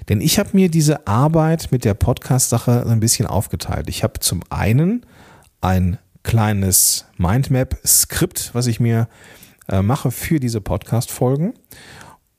Denn 0.08 0.20
ich 0.20 0.38
habe 0.38 0.50
mir 0.52 0.70
diese 0.70 1.06
Arbeit 1.06 1.70
mit 1.70 1.84
der 1.84 1.94
Podcast-Sache 1.94 2.86
ein 2.86 3.00
bisschen 3.00 3.26
aufgeteilt. 3.26 3.88
Ich 3.88 4.02
habe 4.02 4.20
zum 4.20 4.42
einen 4.48 5.04
ein 5.60 5.98
kleines 6.22 7.06
Mindmap-Skript, 7.16 8.50
was 8.54 8.66
ich 8.66 8.80
mir 8.80 9.08
äh, 9.68 9.82
mache 9.82 10.10
für 10.10 10.40
diese 10.40 10.60
Podcast-Folgen. 10.60 11.54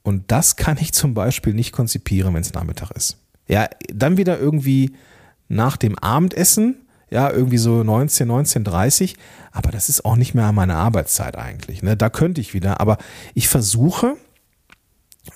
Und 0.02 0.32
das 0.32 0.56
kann 0.56 0.78
ich 0.80 0.94
zum 0.94 1.14
Beispiel 1.14 1.54
nicht 1.54 1.72
konzipieren, 1.72 2.34
wenn 2.34 2.42
es 2.42 2.54
Nachmittag 2.54 2.92
ist. 2.92 3.18
Ja, 3.48 3.68
dann 3.94 4.18
wieder 4.18 4.40
irgendwie 4.40 4.94
nach 5.48 5.78
dem 5.78 5.98
Abendessen, 5.98 6.86
ja, 7.10 7.30
irgendwie 7.30 7.58
so 7.58 7.84
19, 7.84 8.28
19, 8.28 8.64
30, 8.64 9.16
aber 9.52 9.72
das 9.72 9.90
ist 9.90 10.06
auch 10.06 10.16
nicht 10.16 10.36
mehr 10.36 10.52
meine 10.52 10.76
Arbeitszeit 10.76 11.36
eigentlich. 11.36 11.82
Ne? 11.82 11.98
Da 11.98 12.10
könnte 12.10 12.42
ich 12.42 12.54
wieder, 12.54 12.80
aber 12.80 12.98
ich 13.34 13.48
versuche, 13.48 14.16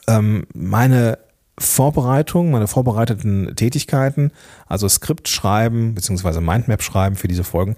ähm, 0.07 0.45
meine 0.53 1.17
Vorbereitung, 1.57 2.51
meine 2.51 2.67
vorbereiteten 2.67 3.55
Tätigkeiten, 3.55 4.31
also 4.67 4.89
Skript 4.89 5.27
schreiben 5.27 5.93
bzw. 5.93 6.41
Mindmap 6.41 6.81
schreiben 6.81 7.15
für 7.15 7.27
diese 7.27 7.43
Folgen, 7.43 7.75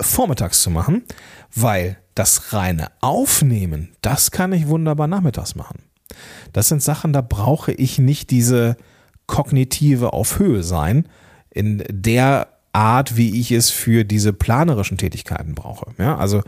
vormittags 0.00 0.62
zu 0.62 0.70
machen, 0.70 1.02
weil 1.54 1.96
das 2.14 2.52
reine 2.52 2.88
Aufnehmen, 3.00 3.90
das 4.02 4.30
kann 4.30 4.52
ich 4.52 4.68
wunderbar 4.68 5.06
nachmittags 5.06 5.54
machen. 5.54 5.80
Das 6.52 6.68
sind 6.68 6.82
Sachen, 6.82 7.12
da 7.12 7.20
brauche 7.20 7.72
ich 7.72 7.98
nicht 7.98 8.30
diese 8.30 8.76
kognitive 9.26 10.12
auf 10.12 10.38
Höhe 10.38 10.62
sein, 10.62 11.08
in 11.50 11.84
der 11.88 12.48
Art, 12.72 13.16
wie 13.16 13.40
ich 13.40 13.52
es 13.52 13.70
für 13.70 14.04
diese 14.04 14.32
planerischen 14.32 14.98
Tätigkeiten 14.98 15.54
brauche. 15.54 15.92
Ja, 15.98 16.16
also 16.16 16.42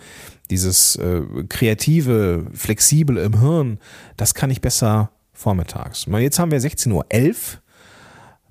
dieses 0.51 0.97
äh, 0.97 1.23
kreative, 1.49 2.47
flexible 2.53 3.19
im 3.19 3.41
Hirn, 3.41 3.79
das 4.17 4.35
kann 4.35 4.51
ich 4.51 4.61
besser 4.61 5.11
vormittags. 5.37 6.07
Jetzt 6.07 6.39
haben 6.39 6.51
wir 6.51 6.61
16.11 6.61 6.93
Uhr. 6.93 7.05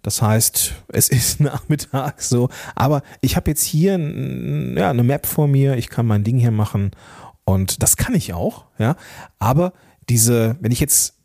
Das 0.02 0.22
heißt, 0.22 0.74
es 0.90 1.10
ist 1.10 1.40
Nachmittag 1.40 2.22
so. 2.22 2.50
Aber 2.76 3.02
ich 3.22 3.36
habe 3.36 3.52
jetzt 3.52 3.64
hier 3.64 3.94
ja, 3.94 4.90
eine 4.90 5.04
Map 5.04 5.26
vor 5.26 5.48
mir. 5.48 5.76
Ich 5.78 5.90
kann 5.90 6.06
mein 6.06 6.24
Ding 6.24 6.38
hier 6.38 6.52
machen. 6.52 6.92
Und 7.44 7.82
das 7.82 7.98
kann 7.98 8.16
ich 8.16 8.34
auch. 8.34 8.66
Ja. 8.78 8.96
Aber 9.40 9.74
diese, 10.08 10.58
wenn 10.62 10.72
ich 10.72 10.80
jetzt 10.80 11.16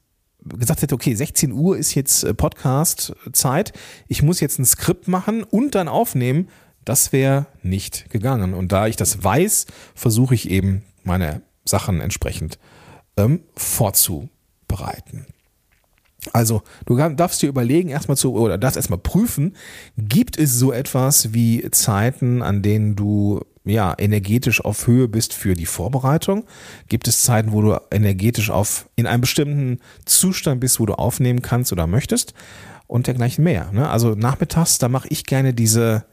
gesagt 0.44 0.82
hätte, 0.82 0.94
okay, 0.94 1.14
16 1.14 1.52
Uhr 1.52 1.76
ist 1.76 1.94
jetzt 1.94 2.24
äh, 2.24 2.34
Podcast-Zeit. 2.34 3.72
Ich 4.08 4.22
muss 4.22 4.40
jetzt 4.40 4.58
ein 4.58 4.64
Skript 4.64 5.08
machen 5.08 5.42
und 5.44 5.74
dann 5.74 5.88
aufnehmen. 5.88 6.48
Das 6.84 7.12
wäre 7.12 7.46
nicht 7.62 8.08
gegangen. 8.10 8.54
Und 8.54 8.72
da 8.72 8.86
ich 8.86 8.96
das 8.96 9.22
weiß, 9.22 9.66
versuche 9.94 10.34
ich 10.34 10.50
eben 10.50 10.82
meine 11.04 11.42
Sachen 11.64 12.00
entsprechend 12.00 12.58
ähm, 13.16 13.42
vorzubereiten. 13.54 15.26
Also, 16.32 16.62
du 16.86 16.96
darfst 16.96 17.42
dir 17.42 17.48
überlegen, 17.48 17.88
erstmal 17.88 18.16
zu, 18.16 18.34
oder 18.34 18.58
darfst 18.58 18.76
erstmal 18.76 18.98
prüfen, 18.98 19.56
gibt 19.96 20.38
es 20.38 20.58
so 20.58 20.72
etwas 20.72 21.32
wie 21.32 21.68
Zeiten, 21.70 22.42
an 22.42 22.62
denen 22.62 22.94
du 22.96 23.40
ja, 23.64 23.94
energetisch 23.98 24.64
auf 24.64 24.86
Höhe 24.86 25.08
bist 25.08 25.34
für 25.34 25.54
die 25.54 25.66
Vorbereitung? 25.66 26.44
Gibt 26.88 27.08
es 27.08 27.22
Zeiten, 27.22 27.52
wo 27.52 27.62
du 27.62 27.78
energetisch 27.90 28.50
auf, 28.50 28.88
in 28.96 29.06
einem 29.06 29.20
bestimmten 29.20 29.80
Zustand 30.06 30.60
bist, 30.60 30.80
wo 30.80 30.86
du 30.86 30.94
aufnehmen 30.94 31.42
kannst 31.42 31.72
oder 31.72 31.86
möchtest? 31.86 32.34
Und 32.86 33.06
dergleichen 33.06 33.44
mehr. 33.44 33.70
Ne? 33.72 33.88
Also 33.88 34.14
nachmittags, 34.14 34.78
da 34.78 34.88
mache 34.88 35.08
ich 35.08 35.24
gerne 35.24 35.54
diese, 35.54 36.04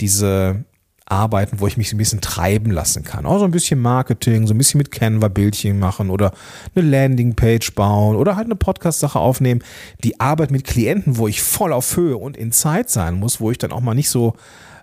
diese 0.00 0.64
Arbeiten, 1.06 1.60
wo 1.60 1.66
ich 1.66 1.76
mich 1.76 1.92
ein 1.92 1.98
bisschen 1.98 2.20
treiben 2.20 2.70
lassen 2.70 3.04
kann. 3.04 3.26
Auch 3.26 3.38
so 3.38 3.44
ein 3.44 3.52
bisschen 3.52 3.80
Marketing, 3.80 4.46
so 4.46 4.54
ein 4.54 4.58
bisschen 4.58 4.78
mit 4.78 4.90
Canva-Bildchen 4.90 5.78
machen 5.78 6.10
oder 6.10 6.32
eine 6.74 6.88
Landingpage 6.88 7.74
bauen 7.74 8.16
oder 8.16 8.34
halt 8.36 8.46
eine 8.46 8.56
Podcast-Sache 8.56 9.18
aufnehmen. 9.18 9.62
Die 10.02 10.18
Arbeit 10.18 10.50
mit 10.50 10.64
Klienten, 10.64 11.16
wo 11.16 11.28
ich 11.28 11.42
voll 11.42 11.72
auf 11.72 11.96
Höhe 11.96 12.16
und 12.16 12.36
in 12.36 12.50
Zeit 12.50 12.90
sein 12.90 13.14
muss, 13.14 13.40
wo 13.40 13.50
ich 13.50 13.58
dann 13.58 13.72
auch 13.72 13.80
mal 13.80 13.94
nicht 13.94 14.10
so 14.10 14.34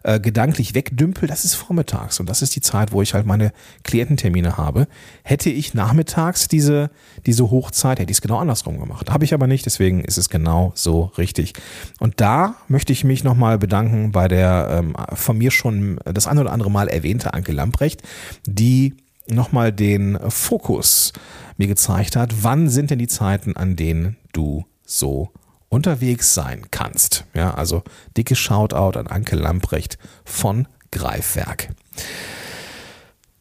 äh, 0.03 0.19
gedanklich 0.19 0.75
wegdümpel, 0.75 1.27
das 1.27 1.45
ist 1.45 1.55
vormittags 1.55 2.19
und 2.19 2.29
das 2.29 2.41
ist 2.41 2.55
die 2.55 2.62
Zeit, 2.62 2.91
wo 2.91 3.01
ich 3.01 3.13
halt 3.13 3.25
meine 3.25 3.53
Kliententermine 3.83 4.57
habe. 4.57 4.88
Hätte 5.24 5.50
ich 5.50 5.74
nachmittags 5.74 6.48
diese, 6.48 6.89
diese 7.25 7.50
Hochzeit, 7.50 8.00
hätte 8.00 8.12
ich 8.12 8.17
es 8.17 8.22
genau 8.22 8.38
andersrum 8.38 8.79
gemacht. 8.79 9.12
Habe 9.12 9.25
ich 9.25 9.33
aber 9.33 9.48
nicht, 9.48 9.65
deswegen 9.65 10.03
ist 10.03 10.17
es 10.17 10.29
genau 10.29 10.74
so 10.75 11.12
richtig. 11.17 11.53
Und 12.00 12.19
da 12.22 12.55
möchte 12.67 12.93
ich 12.93 13.03
mich 13.03 13.24
nochmal 13.24 13.57
bedanken 13.57 14.12
bei 14.12 14.27
der 14.27 14.67
ähm, 14.72 14.95
von 15.13 15.38
mir 15.38 15.51
schon 15.51 16.00
das 16.05 16.27
ein 16.27 16.38
oder 16.38 16.51
andere 16.51 16.69
Mal 16.69 16.88
erwähnte 16.88 17.33
Anke 17.33 17.51
Lamprecht, 17.51 18.03
die 18.45 18.95
nochmal 19.27 19.72
den 19.72 20.19
Fokus 20.29 21.13
mir 21.57 21.67
gezeigt 21.67 22.15
hat, 22.15 22.43
wann 22.43 22.69
sind 22.69 22.91
denn 22.91 23.00
die 23.00 23.07
Zeiten, 23.07 23.55
an 23.55 23.75
denen 23.75 24.17
du 24.33 24.65
so 24.86 25.29
unterwegs 25.74 26.36
sein 26.36 26.68
kannst. 26.70 27.25
Ja, 27.34 27.56
also 27.56 27.84
dicke 28.15 28.36
Shoutout 28.36 28.98
an 28.98 29.08
Anke 29.08 29.36
Lamprecht 29.36 29.98
von 30.24 30.68
Greifwerk. 30.92 31.70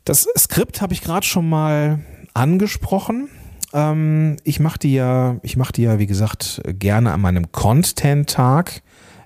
Das 0.05 0.27
Skript 0.37 0.81
habe 0.81 0.95
ich 0.95 1.03
gerade 1.03 1.27
schon 1.27 1.49
mal 1.49 2.01
angesprochen. 2.33 3.29
Ähm, 3.75 4.39
ich 4.45 4.61
mache 4.61 4.79
die 4.79 4.95
ja, 4.95 5.37
ich 5.43 5.57
die 5.77 5.83
ja, 5.83 5.99
wie 5.99 6.07
gesagt, 6.07 6.63
gerne 6.67 7.13
an 7.13 7.21
meinem 7.21 7.53
Content-Tag. 7.53 8.83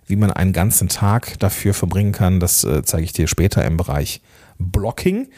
Wie 0.09 0.17
man 0.17 0.31
einen 0.31 0.53
ganzen 0.53 0.89
Tag 0.89 1.39
dafür 1.41 1.75
verbringen 1.75 2.13
kann, 2.13 2.39
das 2.39 2.63
äh, 2.63 2.83
zeige 2.85 3.05
ich 3.05 3.13
dir 3.13 3.27
später 3.27 3.65
im 3.65 3.77
Bereich 3.77 4.21
Blocking. 4.59 5.29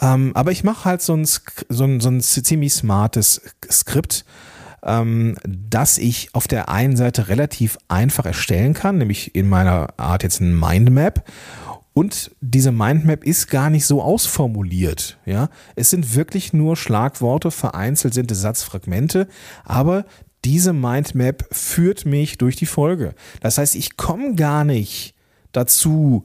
Ähm, 0.00 0.32
aber 0.34 0.50
ich 0.50 0.64
mache 0.64 0.84
halt 0.84 1.02
so 1.02 1.14
ein, 1.14 1.24
so, 1.24 1.84
ein, 1.84 2.00
so 2.00 2.08
ein 2.08 2.20
ziemlich 2.20 2.72
smartes 2.72 3.40
Skript, 3.70 4.24
ähm, 4.84 5.36
dass 5.46 5.98
ich 5.98 6.34
auf 6.34 6.48
der 6.48 6.68
einen 6.68 6.96
Seite 6.96 7.28
relativ 7.28 7.78
einfach 7.88 8.26
erstellen 8.26 8.74
kann, 8.74 8.98
nämlich 8.98 9.34
in 9.34 9.48
meiner 9.48 9.98
Art 9.98 10.22
jetzt 10.22 10.40
ein 10.40 10.58
Mindmap. 10.58 11.24
Und 11.92 12.30
diese 12.40 12.72
Mindmap 12.72 13.24
ist 13.24 13.48
gar 13.48 13.68
nicht 13.68 13.84
so 13.84 14.00
ausformuliert. 14.00 15.18
Ja, 15.26 15.48
es 15.74 15.90
sind 15.90 16.14
wirklich 16.14 16.52
nur 16.52 16.76
Schlagworte, 16.76 17.50
vereinzelt 17.50 18.14
sind 18.14 18.34
Satzfragmente, 18.34 19.28
aber 19.64 20.04
diese 20.44 20.72
Mindmap 20.72 21.46
führt 21.50 22.06
mich 22.06 22.38
durch 22.38 22.56
die 22.56 22.66
Folge. 22.66 23.14
Das 23.40 23.58
heißt, 23.58 23.74
ich 23.74 23.96
komme 23.96 24.34
gar 24.34 24.64
nicht 24.64 25.14
dazu, 25.52 26.22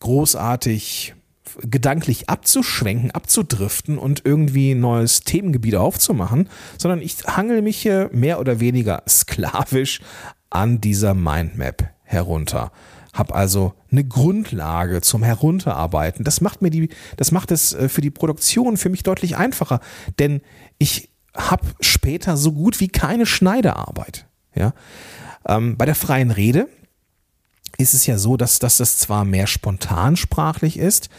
großartig 0.00 1.14
gedanklich 1.62 2.28
abzuschwenken, 2.28 3.10
abzudriften 3.10 3.98
und 3.98 4.22
irgendwie 4.24 4.72
ein 4.72 4.80
neues 4.80 5.20
Themengebiet 5.20 5.76
aufzumachen, 5.76 6.48
sondern 6.78 7.00
ich 7.00 7.16
hangel 7.26 7.62
mich 7.62 7.78
hier 7.78 8.10
mehr 8.12 8.40
oder 8.40 8.60
weniger 8.60 9.02
sklavisch 9.08 10.00
an 10.50 10.80
dieser 10.80 11.14
Mindmap 11.14 11.90
herunter. 12.02 12.72
Hab 13.12 13.34
also 13.34 13.72
eine 13.90 14.04
Grundlage 14.04 15.00
zum 15.00 15.22
Herunterarbeiten. 15.22 16.24
Das 16.24 16.40
macht 16.40 16.60
mir 16.60 16.70
die, 16.70 16.90
das 17.16 17.32
macht 17.32 17.50
es 17.50 17.72
äh, 17.72 17.88
für 17.88 18.02
die 18.02 18.10
Produktion 18.10 18.76
für 18.76 18.90
mich 18.90 19.02
deutlich 19.02 19.36
einfacher, 19.36 19.80
denn 20.18 20.42
ich 20.78 21.10
habe 21.34 21.66
später 21.80 22.36
so 22.36 22.52
gut 22.52 22.80
wie 22.80 22.88
keine 22.88 23.26
Schneidearbeit. 23.26 24.26
Ja, 24.54 24.72
ähm, 25.46 25.76
bei 25.76 25.84
der 25.84 25.94
freien 25.94 26.30
Rede 26.30 26.68
ist 27.78 27.94
es 27.94 28.06
ja 28.06 28.18
so, 28.18 28.36
dass, 28.36 28.58
dass 28.58 28.78
das 28.78 28.98
zwar 28.98 29.24
mehr 29.24 29.46
spontan 29.46 30.16
sprachlich 30.16 30.78
ist, 30.78 31.10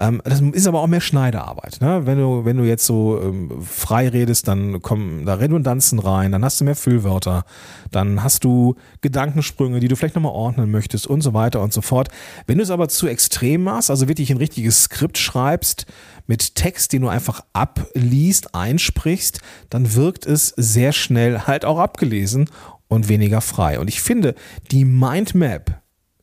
ähm, 0.00 0.22
das 0.24 0.40
ist 0.40 0.66
aber 0.68 0.80
auch 0.80 0.86
mehr 0.86 1.00
Schneiderarbeit. 1.00 1.80
Ne? 1.80 2.06
Wenn, 2.06 2.18
du, 2.18 2.44
wenn 2.44 2.56
du 2.56 2.64
jetzt 2.64 2.86
so 2.86 3.20
ähm, 3.20 3.62
frei 3.62 4.08
redest, 4.08 4.46
dann 4.46 4.80
kommen 4.80 5.26
da 5.26 5.34
Redundanzen 5.34 5.98
rein, 5.98 6.30
dann 6.32 6.44
hast 6.44 6.60
du 6.60 6.64
mehr 6.64 6.76
Füllwörter, 6.76 7.44
dann 7.90 8.22
hast 8.22 8.44
du 8.44 8.76
Gedankensprünge, 9.00 9.80
die 9.80 9.88
du 9.88 9.96
vielleicht 9.96 10.14
nochmal 10.14 10.32
ordnen 10.32 10.70
möchtest 10.70 11.06
und 11.06 11.22
so 11.22 11.34
weiter 11.34 11.60
und 11.62 11.72
so 11.72 11.80
fort. 11.80 12.08
Wenn 12.46 12.58
du 12.58 12.62
es 12.62 12.70
aber 12.70 12.88
zu 12.88 13.08
extrem 13.08 13.64
machst, 13.64 13.90
also 13.90 14.06
wirklich 14.06 14.30
ein 14.30 14.36
richtiges 14.36 14.84
Skript 14.84 15.18
schreibst, 15.18 15.86
mit 16.28 16.54
Text, 16.54 16.92
den 16.92 17.02
du 17.02 17.08
einfach 17.08 17.40
abliest, 17.52 18.54
einsprichst, 18.54 19.40
dann 19.70 19.94
wirkt 19.94 20.26
es 20.26 20.52
sehr 20.56 20.92
schnell 20.92 21.40
halt 21.40 21.64
auch 21.64 21.78
abgelesen 21.78 22.50
und 22.86 23.08
weniger 23.08 23.40
frei. 23.40 23.80
Und 23.80 23.88
ich 23.88 24.00
finde, 24.00 24.34
die 24.70 24.84
Mindmap 24.84 25.80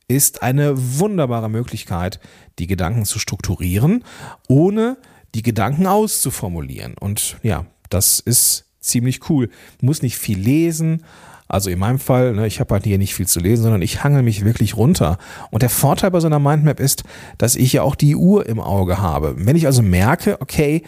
ist 0.08 0.44
eine 0.44 0.74
wunderbare 1.00 1.50
Möglichkeit, 1.50 2.20
die 2.60 2.68
Gedanken 2.68 3.06
zu 3.06 3.20
strukturieren, 3.20 4.04
ohne 4.48 4.98
die 5.34 5.42
Gedanken 5.42 5.88
auszuformulieren. 5.88 6.96
Und 7.00 7.38
ja, 7.44 7.66
das 7.90 8.20
ist 8.20 8.66
ziemlich 8.80 9.30
cool. 9.30 9.50
Muss 9.82 10.02
nicht 10.02 10.18
viel 10.18 10.40
lesen. 10.40 11.04
Also 11.48 11.70
in 11.70 11.78
meinem 11.78 12.00
Fall, 12.00 12.34
ne, 12.34 12.48
ich 12.48 12.60
habe 12.60 12.74
halt 12.74 12.86
hier 12.86 12.98
nicht 12.98 13.14
viel 13.14 13.28
zu 13.28 13.40
lesen, 13.40 13.64
sondern 13.64 13.82
ich 13.82 14.04
hangel 14.04 14.24
mich 14.24 14.44
wirklich 14.44 14.78
runter. 14.78 15.18
Und 15.52 15.62
der 15.62 15.70
Vorteil 15.70 16.12
bei 16.12 16.20
so 16.20 16.28
einer 16.28 16.40
Mindmap 16.40 16.80
ist, 16.80 17.04
dass 17.38 17.56
ich 17.56 17.74
ja 17.74 17.84
auch 17.84 17.96
die 17.96 18.16
Uhr 18.16 18.48
im 18.48 18.60
Auge 18.60 19.00
habe. 19.00 19.36
Wenn 19.38 19.56
ich 19.56 19.68
also 19.68 19.82
merke, 19.82 20.42
okay, 20.42 20.84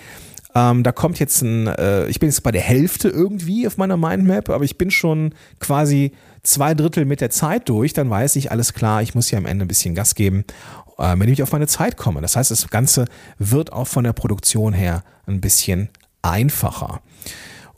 ähm, 0.57 0.81
da 0.81 0.91
kommt 0.91 1.19
jetzt 1.19 1.43
ein, 1.43 1.67
äh, 1.67 2.07
ich 2.07 2.19
bin 2.19 2.29
jetzt 2.29 2.41
bei 2.41 2.51
der 2.51 2.61
Hälfte 2.61 3.09
irgendwie 3.09 3.67
auf 3.67 3.77
meiner 3.77 3.95
Mindmap, 3.95 4.49
aber 4.49 4.63
ich 4.63 4.77
bin 4.77 4.89
schon 4.89 5.35
quasi 5.59 6.13
zwei 6.41 6.73
Drittel 6.73 7.05
mit 7.05 7.21
der 7.21 7.29
Zeit 7.29 7.69
durch, 7.69 7.93
dann 7.93 8.09
weiß 8.09 8.35
ich, 8.37 8.51
alles 8.51 8.73
klar, 8.73 9.03
ich 9.03 9.13
muss 9.13 9.27
hier 9.27 9.37
am 9.37 9.45
Ende 9.45 9.65
ein 9.65 9.67
bisschen 9.67 9.93
Gas 9.93 10.15
geben, 10.15 10.45
äh, 10.97 11.15
wenn 11.15 11.29
ich 11.29 11.43
auf 11.43 11.51
meine 11.51 11.67
Zeit 11.67 11.95
komme. 11.95 12.21
Das 12.21 12.35
heißt, 12.35 12.49
das 12.49 12.69
Ganze 12.69 13.05
wird 13.37 13.71
auch 13.71 13.87
von 13.87 14.03
der 14.03 14.13
Produktion 14.13 14.73
her 14.73 15.03
ein 15.27 15.41
bisschen 15.41 15.89
einfacher. 16.23 17.01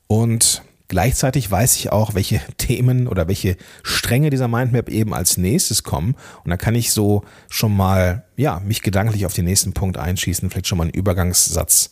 Und 0.08 0.64
Gleichzeitig 0.92 1.52
weiß 1.52 1.76
ich 1.76 1.92
auch, 1.92 2.16
welche 2.16 2.42
Themen 2.58 3.08
oder 3.08 3.28
welche 3.28 3.58
Stränge 3.84 4.32
dieser 4.32 4.48
Mindmap 4.48 4.90
eben 4.90 5.14
als 5.14 5.38
nächstes 5.38 5.84
kommen. 5.84 6.16
Und 6.44 6.50
da 6.50 6.58
kann 6.58 6.74
ich 6.74 6.92
so 6.92 7.24
schon 7.48 7.78
mal, 7.78 8.26
ja, 8.38 8.60
mich 8.60 8.82
gedanklich 8.82 9.28
auf 9.28 9.34
den 9.34 9.46
nächsten 9.46 9.74
Punkt 9.74 10.00
einschießen, 10.00 10.50
vielleicht 10.50 10.66
schon 10.66 10.80
mal 10.80 10.86
einen 10.86 10.94
Übergangssatz 10.94 11.90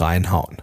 reinhauen. 0.00 0.58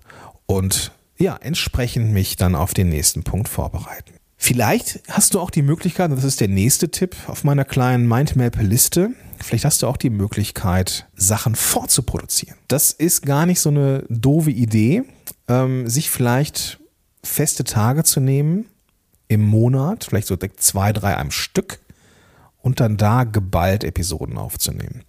Und 0.45 0.91
ja, 1.17 1.37
entsprechend 1.37 2.11
mich 2.11 2.35
dann 2.35 2.55
auf 2.55 2.73
den 2.73 2.89
nächsten 2.89 3.23
Punkt 3.23 3.49
vorbereiten. 3.49 4.13
Vielleicht 4.35 4.99
hast 5.09 5.33
du 5.33 5.39
auch 5.39 5.49
die 5.49 5.61
Möglichkeit, 5.61 6.11
das 6.11 6.25
ist 6.25 6.41
der 6.41 6.49
nächste 6.49 6.91
Tipp 6.91 7.15
auf 7.27 7.45
meiner 7.45 7.63
kleinen 7.63 8.07
Mindmap-Liste, 8.07 9.11
vielleicht 9.39 9.63
hast 9.63 9.81
du 9.81 9.87
auch 9.87 9.95
die 9.95 10.09
Möglichkeit, 10.09 11.07
Sachen 11.15 11.55
vorzuproduzieren. 11.55 12.57
Das 12.67 12.91
ist 12.91 13.21
gar 13.21 13.45
nicht 13.45 13.61
so 13.61 13.69
eine 13.69 14.03
doofe 14.09 14.51
Idee, 14.51 15.03
ähm, 15.47 15.87
sich 15.87 16.09
vielleicht 16.09 16.79
feste 17.23 17.63
Tage 17.63 18.03
zu 18.03 18.19
nehmen 18.19 18.65
im 19.29 19.41
Monat, 19.41 20.03
vielleicht 20.03 20.27
so 20.27 20.35
zwei, 20.35 20.91
drei 20.91 21.17
am 21.17 21.31
Stück 21.31 21.79
und 22.61 22.81
dann 22.81 22.97
da 22.97 23.23
geballt 23.23 23.85
Episoden 23.85 24.37
aufzunehmen. 24.37 25.03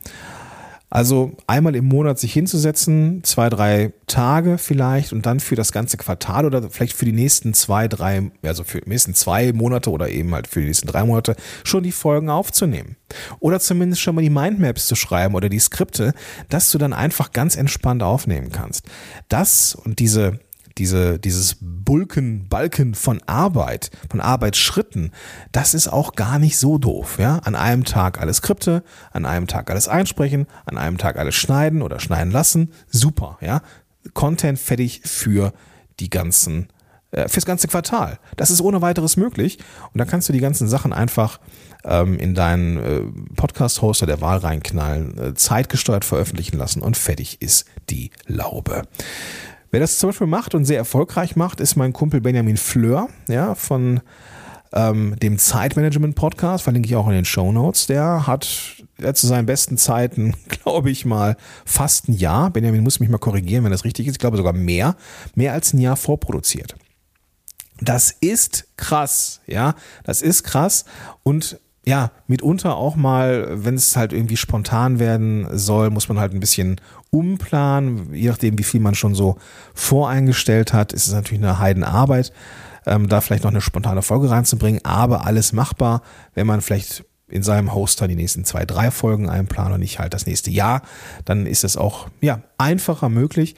Also 0.94 1.32
einmal 1.48 1.74
im 1.74 1.86
Monat 1.86 2.20
sich 2.20 2.32
hinzusetzen, 2.32 3.24
zwei, 3.24 3.50
drei 3.50 3.92
Tage 4.06 4.58
vielleicht 4.58 5.12
und 5.12 5.26
dann 5.26 5.40
für 5.40 5.56
das 5.56 5.72
ganze 5.72 5.96
Quartal 5.96 6.46
oder 6.46 6.70
vielleicht 6.70 6.96
für 6.96 7.04
die 7.04 7.10
nächsten 7.10 7.52
zwei, 7.52 7.88
drei, 7.88 8.30
also 8.44 8.62
für 8.62 8.80
die 8.80 8.88
nächsten 8.88 9.12
zwei 9.12 9.52
Monate 9.52 9.90
oder 9.90 10.08
eben 10.08 10.32
halt 10.32 10.46
für 10.46 10.60
die 10.60 10.66
nächsten 10.66 10.86
drei 10.86 11.02
Monate 11.02 11.34
schon 11.64 11.82
die 11.82 11.90
Folgen 11.90 12.30
aufzunehmen. 12.30 12.94
Oder 13.40 13.58
zumindest 13.58 14.02
schon 14.02 14.14
mal 14.14 14.20
die 14.20 14.30
Mindmaps 14.30 14.86
zu 14.86 14.94
schreiben 14.94 15.34
oder 15.34 15.48
die 15.48 15.58
Skripte, 15.58 16.14
dass 16.48 16.70
du 16.70 16.78
dann 16.78 16.92
einfach 16.92 17.32
ganz 17.32 17.56
entspannt 17.56 18.04
aufnehmen 18.04 18.52
kannst. 18.52 18.86
Das 19.28 19.74
und 19.74 19.98
diese 19.98 20.38
diese, 20.78 21.19
dieses 21.19 21.57
Bulken, 21.61 22.49
Balken 22.49 22.95
von 22.95 23.23
Arbeit, 23.26 23.90
von 24.11 24.21
Arbeitsschritten, 24.21 25.12
das 25.52 25.75
ist 25.75 25.88
auch 25.88 26.14
gar 26.14 26.38
nicht 26.38 26.59
so 26.59 26.78
doof. 26.78 27.19
Ja? 27.19 27.38
An 27.45 27.54
einem 27.54 27.85
Tag 27.85 28.21
alles 28.21 28.38
Skripte, 28.38 28.83
an 29.12 29.25
einem 29.25 29.47
Tag 29.47 29.71
alles 29.71 29.88
einsprechen, 29.88 30.47
an 30.66 30.78
einem 30.78 30.99
Tag 30.99 31.16
alles 31.16 31.35
schneiden 31.35 31.83
oder 31.83 32.00
schneiden 32.00 32.33
lassen. 32.33 32.73
Super, 32.88 33.38
ja. 33.40 33.62
Content 34.12 34.59
fertig 34.59 35.00
für 35.04 35.52
die 35.99 36.11
ganzen 36.11 36.69
äh, 37.14 37.28
fürs 37.28 37.47
ganze 37.47 37.69
Quartal. 37.69 38.19
Das 38.37 38.50
ist 38.50 38.61
ohne 38.61 38.83
weiteres 38.83 39.16
möglich. 39.16 39.59
Und 39.93 39.99
dann 39.99 40.09
kannst 40.09 40.28
du 40.28 40.33
die 40.33 40.40
ganzen 40.40 40.69
Sachen 40.69 40.93
einfach 40.93 41.38
ähm, 41.85 42.19
in 42.19 42.35
deinen 42.35 42.76
äh, 42.76 43.02
Podcast-Hoster 43.37 44.07
der 44.07 44.21
Wahl 44.21 44.38
reinknallen, 44.38 45.19
äh, 45.19 45.35
zeitgesteuert 45.35 46.04
veröffentlichen 46.04 46.59
lassen 46.59 46.83
und 46.83 46.97
fertig 46.97 47.40
ist 47.40 47.66
die 47.88 48.11
Laube. 48.26 48.83
Wer 49.75 49.81
das 49.81 49.99
zum 49.99 50.11
Beispiel 50.11 50.28
macht 50.28 50.54
und 50.54 50.66
sehr 50.66 50.78
erfolgreich 50.78 51.35
macht, 51.35 51.59
ist 51.59 51.75
mein 51.75 51.93
Kumpel 51.93 52.21
Benjamin 52.21 52.57
Fleur, 52.57 53.09
ja, 53.26 53.57
von 53.57 54.02
ähm, 54.73 55.16
dem 55.21 55.37
Zeitmanagement-Podcast, 55.37 56.62
verlinke 56.62 56.88
ich 56.88 56.95
auch 56.95 57.09
in 57.09 57.14
den 57.14 57.25
Show 57.25 57.50
Notes. 57.50 57.88
Der 57.88 58.28
hat 58.28 58.85
der 59.00 59.16
zu 59.16 59.26
seinen 59.26 59.47
besten 59.47 59.76
Zeiten, 59.76 60.37
glaube 60.49 60.93
ich 60.93 61.04
mal, 61.04 61.37
fast 61.64 62.09
ein 62.09 62.12
Jahr, 62.12 62.50
Benjamin 62.50 62.85
muss 62.85 63.00
mich 63.00 63.09
mal 63.09 63.19
korrigieren, 63.19 63.64
wenn 63.64 63.73
das 63.73 63.85
richtig 63.85 64.07
ist, 64.07 64.12
ich 64.12 64.19
glaube 64.21 64.37
sogar 64.37 64.52
mehr, 64.52 64.95
mehr 65.35 65.52
als 65.54 65.73
ein 65.73 65.81
Jahr 65.81 65.97
vorproduziert. 65.97 66.76
Das 67.81 68.12
ist 68.12 68.69
krass, 68.76 69.40
ja, 69.49 69.75
das 70.04 70.23
ist 70.23 70.45
krass 70.45 70.85
und 71.25 71.59
ja, 71.87 72.11
mitunter 72.26 72.76
auch 72.76 72.97
mal, 72.97 73.64
wenn 73.64 73.75
es 73.75 73.97
halt 73.97 74.12
irgendwie 74.12 74.37
spontan 74.37 74.99
werden 74.99 75.47
soll, 75.53 75.91
muss 75.91 76.09
man 76.09 76.19
halt 76.19 76.33
ein 76.33 76.41
bisschen 76.41 76.81
umplanen, 77.11 78.12
je 78.14 78.29
nachdem, 78.29 78.59
wie 78.59 78.64
viel 78.64 78.81
man 78.81 78.95
schon 78.95 79.14
so 79.14 79.37
voreingestellt 79.75 80.73
hat, 80.73 80.93
ist 80.93 81.07
es 81.07 81.12
natürlich 81.12 81.43
eine 81.43 81.59
Heidenarbeit, 81.59 82.33
ähm, 82.87 83.09
da 83.09 83.21
vielleicht 83.21 83.45
noch 83.45 83.50
eine 83.50 83.61
spontane 83.61 84.03
Folge 84.03 84.31
reinzubringen, 84.31 84.81
aber 84.85 85.26
alles 85.26 85.53
machbar, 85.53 86.03
wenn 86.35 86.47
man 86.47 86.61
vielleicht 86.61 87.05
in 87.29 87.43
seinem 87.43 87.75
Hoster 87.75 88.09
die 88.09 88.17
nächsten 88.17 88.45
zwei, 88.45 88.64
drei 88.64 88.91
Folgen 88.91 89.29
einplanen 89.29 89.75
und 89.75 89.81
nicht 89.81 89.99
halt 89.99 90.14
das 90.14 90.26
nächste 90.26 90.50
Jahr, 90.50 90.83
dann 91.25 91.47
ist 91.47 91.64
es 91.64 91.76
auch 91.76 92.09
ja, 92.21 92.43
einfacher 92.59 93.09
möglich. 93.09 93.57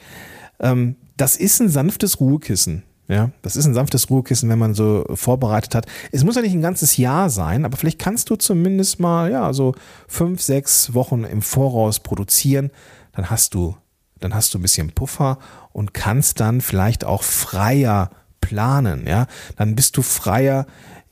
Ähm, 0.59 0.95
das 1.15 1.35
ist 1.35 1.61
ein 1.61 1.69
sanftes 1.69 2.19
Ruhekissen. 2.19 2.83
Ja, 3.09 3.31
das 3.41 3.55
ist 3.55 3.65
ein 3.65 3.73
sanftes 3.73 4.09
Ruhekissen, 4.09 4.49
wenn 4.49 4.59
man 4.59 4.73
so 4.73 5.05
vorbereitet 5.13 5.75
hat. 5.75 5.85
Es 6.11 6.25
muss 6.25 6.35
ja 6.35 6.41
nicht 6.41 6.53
ein 6.53 6.61
ganzes 6.61 6.97
Jahr 6.97 7.29
sein, 7.29 7.63
aber 7.63 7.77
vielleicht 7.77 7.99
kannst 7.99 8.29
du 8.29 8.35
zumindest 8.35 8.99
mal, 8.99 9.31
ja, 9.31 9.53
so 9.53 9.75
fünf, 10.07 10.41
sechs 10.41 10.93
Wochen 10.93 11.23
im 11.23 11.41
Voraus 11.41 11.99
produzieren. 11.99 12.69
Dann 13.13 13.29
hast 13.29 13.53
du, 13.53 13.77
dann 14.19 14.33
hast 14.33 14.53
du 14.53 14.59
ein 14.59 14.61
bisschen 14.61 14.91
Puffer 14.91 15.37
und 15.71 15.93
kannst 15.93 16.41
dann 16.41 16.59
vielleicht 16.59 17.05
auch 17.05 17.23
freier 17.23 18.09
planen. 18.41 19.07
Ja, 19.07 19.27
dann 19.55 19.75
bist 19.75 19.95
du 19.95 20.01
freier 20.01 20.65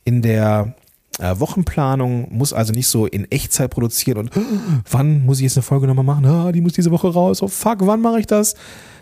in 0.04 0.20
der 0.20 0.74
äh, 1.18 1.38
Wochenplanung, 1.40 2.28
muss 2.30 2.52
also 2.52 2.74
nicht 2.74 2.88
so 2.88 3.06
in 3.06 3.30
Echtzeit 3.30 3.70
produzieren 3.70 4.18
und 4.18 4.30
wann 4.90 5.24
muss 5.24 5.38
ich 5.38 5.44
jetzt 5.44 5.56
eine 5.56 5.62
Folge 5.62 5.86
nochmal 5.86 6.04
machen? 6.04 6.26
Ah, 6.26 6.52
die 6.52 6.60
muss 6.60 6.74
diese 6.74 6.90
Woche 6.90 7.08
raus. 7.08 7.42
Oh 7.42 7.48
fuck, 7.48 7.78
wann 7.80 8.02
mache 8.02 8.20
ich 8.20 8.26
das? 8.26 8.54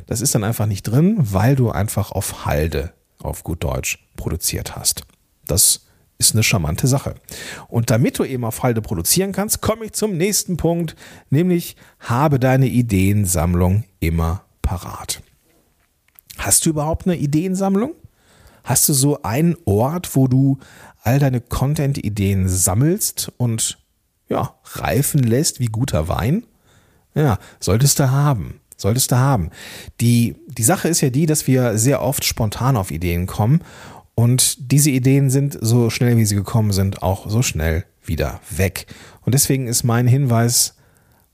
Das 0.07 0.21
ist 0.21 0.35
dann 0.35 0.45
einfach 0.45 0.67
nicht 0.67 0.83
drin, 0.83 1.17
weil 1.19 1.57
du 1.57 1.71
einfach 1.71 2.13
auf 2.13 2.45
Halde, 2.45 2.93
auf 3.21 3.45
gut 3.45 3.65
Deutsch, 3.65 4.07
produziert 4.17 4.77
hast. 4.77 5.03
Das 5.47 5.87
ist 6.19 6.35
eine 6.35 6.43
charmante 6.43 6.87
Sache. 6.87 7.15
Und 7.69 7.91
damit 7.91 8.19
du 8.19 8.25
eben 8.25 8.45
auf 8.45 8.63
Halde 8.63 8.83
produzieren 8.83 9.33
kannst, 9.33 9.61
komme 9.61 9.87
ich 9.87 9.93
zum 9.93 10.17
nächsten 10.17 10.57
Punkt, 10.57 10.95
nämlich 11.31 11.77
habe 11.99 12.39
deine 12.39 12.67
Ideensammlung 12.67 13.85
immer 14.01 14.45
parat. 14.63 15.23
Hast 16.39 16.67
du 16.67 16.71
überhaupt 16.71 17.07
eine 17.07 17.17
Ideensammlung? 17.17 17.95
Hast 18.65 18.89
du 18.89 18.93
so 18.93 19.23
einen 19.23 19.57
Ort, 19.67 20.17
wo 20.17 20.27
du 20.27 20.59
all 21.03 21.19
deine 21.19 21.41
Content-Ideen 21.41 22.49
sammelst 22.49 23.31
und 23.37 23.79
ja, 24.29 24.55
reifen 24.65 25.23
lässt 25.23 25.61
wie 25.61 25.67
guter 25.67 26.09
Wein? 26.09 26.47
Ja, 27.15 27.39
solltest 27.61 27.99
du 27.99 28.11
haben. 28.11 28.61
Solltest 28.77 29.13
du 29.13 29.17
haben. 29.17 29.51
Die, 30.01 30.37
die 30.49 30.63
Sache 30.63 30.89
ist 30.89 31.01
ja 31.01 31.11
die, 31.11 31.27
dass 31.27 31.47
wir 31.47 31.79
sehr 31.79 32.03
oft 32.03 32.25
spontan 32.25 32.77
auf 32.77 32.91
Ideen 32.91 33.27
kommen 33.27 33.61
und 34.15 34.71
diese 34.73 34.91
Ideen 34.91 35.29
sind 35.31 35.59
so 35.61 35.91
schnell, 35.91 36.17
wie 36.17 36.25
sie 36.25 36.37
gekommen 36.37 36.73
sind, 36.73 37.03
auch 37.03 37.29
so 37.29 37.43
schnell 37.43 37.85
wieder 38.05 38.41
weg. 38.51 38.87
Und 39.23 39.35
deswegen 39.35 39.67
ist 39.67 39.83
mein 39.83 40.07
Hinweis, 40.07 40.77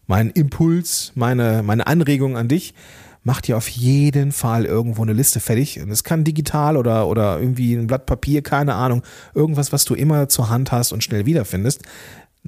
mein 0.07 0.31
Impuls, 0.31 1.13
meine, 1.15 1.63
meine 1.63 1.87
Anregung 1.87 2.37
an 2.37 2.49
dich, 2.49 2.75
mach 3.23 3.43
dir 3.43 3.59
auf 3.59 3.69
jeden 3.69 4.33
Fall 4.33 4.65
irgendwo 4.65 5.03
eine 5.03 5.13
Liste 5.13 5.41
fertig. 5.41 5.81
Und 5.81 5.91
es 5.91 6.05
kann 6.05 6.25
digital 6.25 6.77
oder, 6.77 7.07
oder 7.07 7.39
irgendwie 7.39 7.75
ein 7.75 7.87
Blatt 7.87 8.07
Papier, 8.07 8.43
keine 8.43 8.75
Ahnung, 8.75 9.03
irgendwas, 9.35 9.73
was 9.73 9.85
du 9.85 9.95
immer 9.95 10.29
zur 10.29 10.49
Hand 10.49 10.73
hast 10.73 10.93
und 10.93 11.05
schnell 11.05 11.27
wiederfindest. 11.27 11.83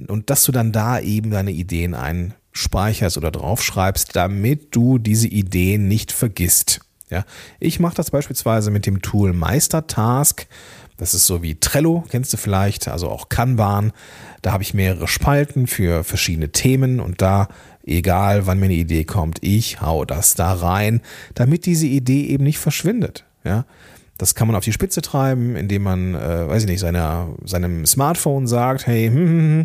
Und 0.07 0.31
dass 0.31 0.43
du 0.45 0.51
dann 0.51 0.71
da 0.71 0.99
eben 0.99 1.29
deine 1.29 1.51
Ideen 1.51 1.93
einspeicherst 2.53 3.17
oder 3.17 3.31
draufschreibst, 3.31 4.15
damit 4.15 4.75
du 4.75 4.97
diese 4.97 5.27
Ideen 5.27 5.87
nicht 5.87 6.11
vergisst. 6.11 6.81
Ja, 7.09 7.25
ich 7.59 7.79
mache 7.79 7.95
das 7.95 8.11
beispielsweise 8.11 8.71
mit 8.71 8.85
dem 8.85 9.01
Tool 9.01 9.33
Meistertask. 9.33 10.47
Das 10.97 11.13
ist 11.13 11.25
so 11.25 11.43
wie 11.43 11.55
Trello, 11.55 12.03
kennst 12.09 12.33
du 12.33 12.37
vielleicht, 12.37 12.87
also 12.87 13.09
auch 13.09 13.29
Kanban. 13.29 13.91
Da 14.41 14.51
habe 14.51 14.63
ich 14.63 14.73
mehrere 14.73 15.07
Spalten 15.07 15.67
für 15.67 16.03
verschiedene 16.03 16.51
Themen 16.51 16.99
und 16.99 17.21
da 17.21 17.47
egal 17.85 18.47
wann 18.47 18.59
mir 18.59 18.65
eine 18.65 18.75
Idee 18.75 19.03
kommt, 19.03 19.39
ich 19.41 19.81
hau 19.81 20.05
das 20.05 20.35
da 20.35 20.53
rein, 20.53 21.01
damit 21.33 21.65
diese 21.65 21.87
Idee 21.87 22.27
eben 22.27 22.43
nicht 22.43 22.59
verschwindet. 22.59 23.25
Ja, 23.43 23.65
das 24.23 24.35
kann 24.35 24.47
man 24.47 24.55
auf 24.55 24.63
die 24.63 24.71
Spitze 24.71 25.01
treiben, 25.01 25.57
indem 25.57 25.83
man, 25.83 26.15
äh, 26.15 26.47
weiß 26.47 26.63
ich 26.63 26.69
nicht, 26.69 26.79
seiner, 26.79 27.27
seinem 27.43 27.85
Smartphone 27.85 28.47
sagt, 28.47 28.87
hey, 28.87 29.07
hm, 29.07 29.15
hm, 29.15 29.39
hm, 29.39 29.63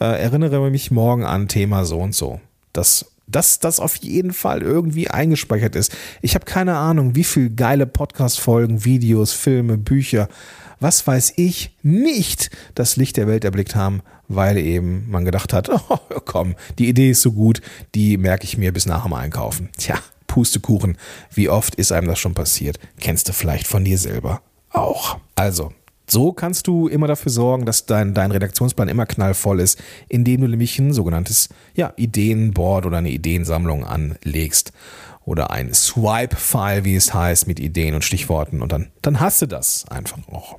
äh, 0.00 0.22
erinnere 0.22 0.70
mich 0.70 0.90
morgen 0.90 1.24
an 1.24 1.46
Thema 1.46 1.84
so 1.84 1.98
und 1.98 2.14
so. 2.14 2.40
Das 2.72 3.12
dass 3.30 3.58
das 3.58 3.78
auf 3.78 3.96
jeden 3.96 4.32
Fall 4.32 4.62
irgendwie 4.62 5.10
eingespeichert 5.10 5.76
ist. 5.76 5.94
Ich 6.22 6.34
habe 6.34 6.46
keine 6.46 6.76
Ahnung, 6.76 7.14
wie 7.14 7.24
viel 7.24 7.50
geile 7.50 7.86
Podcast-Folgen, 7.86 8.86
Videos, 8.86 9.34
Filme, 9.34 9.76
Bücher, 9.76 10.30
was 10.80 11.06
weiß 11.06 11.34
ich, 11.36 11.76
nicht 11.82 12.48
das 12.74 12.96
Licht 12.96 13.18
der 13.18 13.26
Welt 13.26 13.44
erblickt 13.44 13.74
haben, 13.74 14.00
weil 14.28 14.56
eben 14.56 15.10
man 15.10 15.26
gedacht 15.26 15.52
hat, 15.52 15.68
oh, 15.90 15.98
komm, 16.24 16.54
die 16.78 16.88
Idee 16.88 17.10
ist 17.10 17.20
so 17.20 17.32
gut, 17.32 17.60
die 17.94 18.16
merke 18.16 18.44
ich 18.44 18.56
mir 18.56 18.72
bis 18.72 18.86
nach 18.86 19.02
dem 19.02 19.12
Einkaufen. 19.12 19.68
Tja, 19.76 19.98
Pustekuchen, 20.38 20.96
wie 21.34 21.48
oft 21.48 21.74
ist 21.74 21.90
einem 21.90 22.06
das 22.06 22.20
schon 22.20 22.34
passiert? 22.34 22.78
Kennst 23.00 23.28
du 23.28 23.32
vielleicht 23.32 23.66
von 23.66 23.84
dir 23.84 23.98
selber 23.98 24.40
auch. 24.70 25.18
Also, 25.34 25.72
so 26.06 26.32
kannst 26.32 26.68
du 26.68 26.86
immer 26.86 27.08
dafür 27.08 27.32
sorgen, 27.32 27.66
dass 27.66 27.86
dein, 27.86 28.14
dein 28.14 28.30
Redaktionsplan 28.30 28.86
immer 28.88 29.04
knallvoll 29.04 29.58
ist, 29.58 29.82
indem 30.08 30.42
du 30.42 30.46
nämlich 30.46 30.78
ein 30.78 30.92
sogenanntes 30.92 31.48
ja, 31.74 31.92
Ideenboard 31.96 32.86
oder 32.86 32.98
eine 32.98 33.10
Ideensammlung 33.10 33.84
anlegst. 33.84 34.72
Oder 35.24 35.50
ein 35.50 35.74
Swipe-File, 35.74 36.84
wie 36.84 36.94
es 36.94 37.12
heißt, 37.12 37.48
mit 37.48 37.58
Ideen 37.58 37.96
und 37.96 38.04
Stichworten. 38.04 38.62
Und 38.62 38.70
dann, 38.70 38.90
dann 39.02 39.18
hast 39.18 39.42
du 39.42 39.46
das 39.46 39.86
einfach 39.90 40.18
auch. 40.30 40.56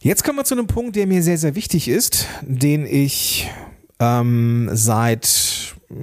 Jetzt 0.00 0.24
kommen 0.24 0.38
wir 0.38 0.44
zu 0.44 0.54
einem 0.54 0.66
Punkt, 0.66 0.96
der 0.96 1.06
mir 1.06 1.22
sehr, 1.22 1.36
sehr 1.36 1.54
wichtig 1.54 1.88
ist, 1.88 2.26
den 2.40 2.86
ich 2.86 3.50
ähm, 4.00 4.70
seit 4.72 5.26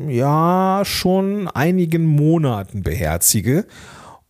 ja 0.08 0.82
schon 0.84 1.48
einigen 1.48 2.06
Monaten 2.06 2.84
beherzige 2.84 3.66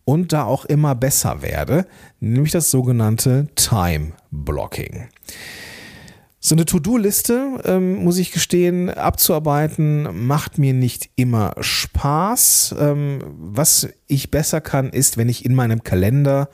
und 0.05 0.31
da 0.31 0.43
auch 0.43 0.65
immer 0.65 0.95
besser 0.95 1.41
werde, 1.41 1.85
nämlich 2.19 2.51
das 2.51 2.71
sogenannte 2.71 3.47
Time 3.55 4.13
Blocking. 4.31 5.09
So 6.39 6.55
eine 6.55 6.65
To-Do-Liste, 6.65 7.61
ähm, 7.65 8.03
muss 8.05 8.17
ich 8.17 8.31
gestehen, 8.31 8.89
abzuarbeiten, 8.89 10.25
macht 10.27 10.57
mir 10.57 10.73
nicht 10.73 11.09
immer 11.15 11.55
Spaß. 11.59 12.75
Ähm, 12.79 13.19
was 13.37 13.89
ich 14.07 14.31
besser 14.31 14.61
kann, 14.61 14.91
ist, 14.91 15.17
wenn 15.17 15.27
ich 15.27 15.43
in 15.43 15.55
meinem 15.55 15.83
Kalender 15.83 16.49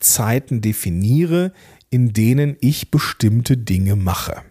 Zeiten 0.00 0.60
definiere, 0.60 1.52
in 1.88 2.12
denen 2.12 2.56
ich 2.60 2.90
bestimmte 2.90 3.56
Dinge 3.56 3.96
mache. 3.96 4.42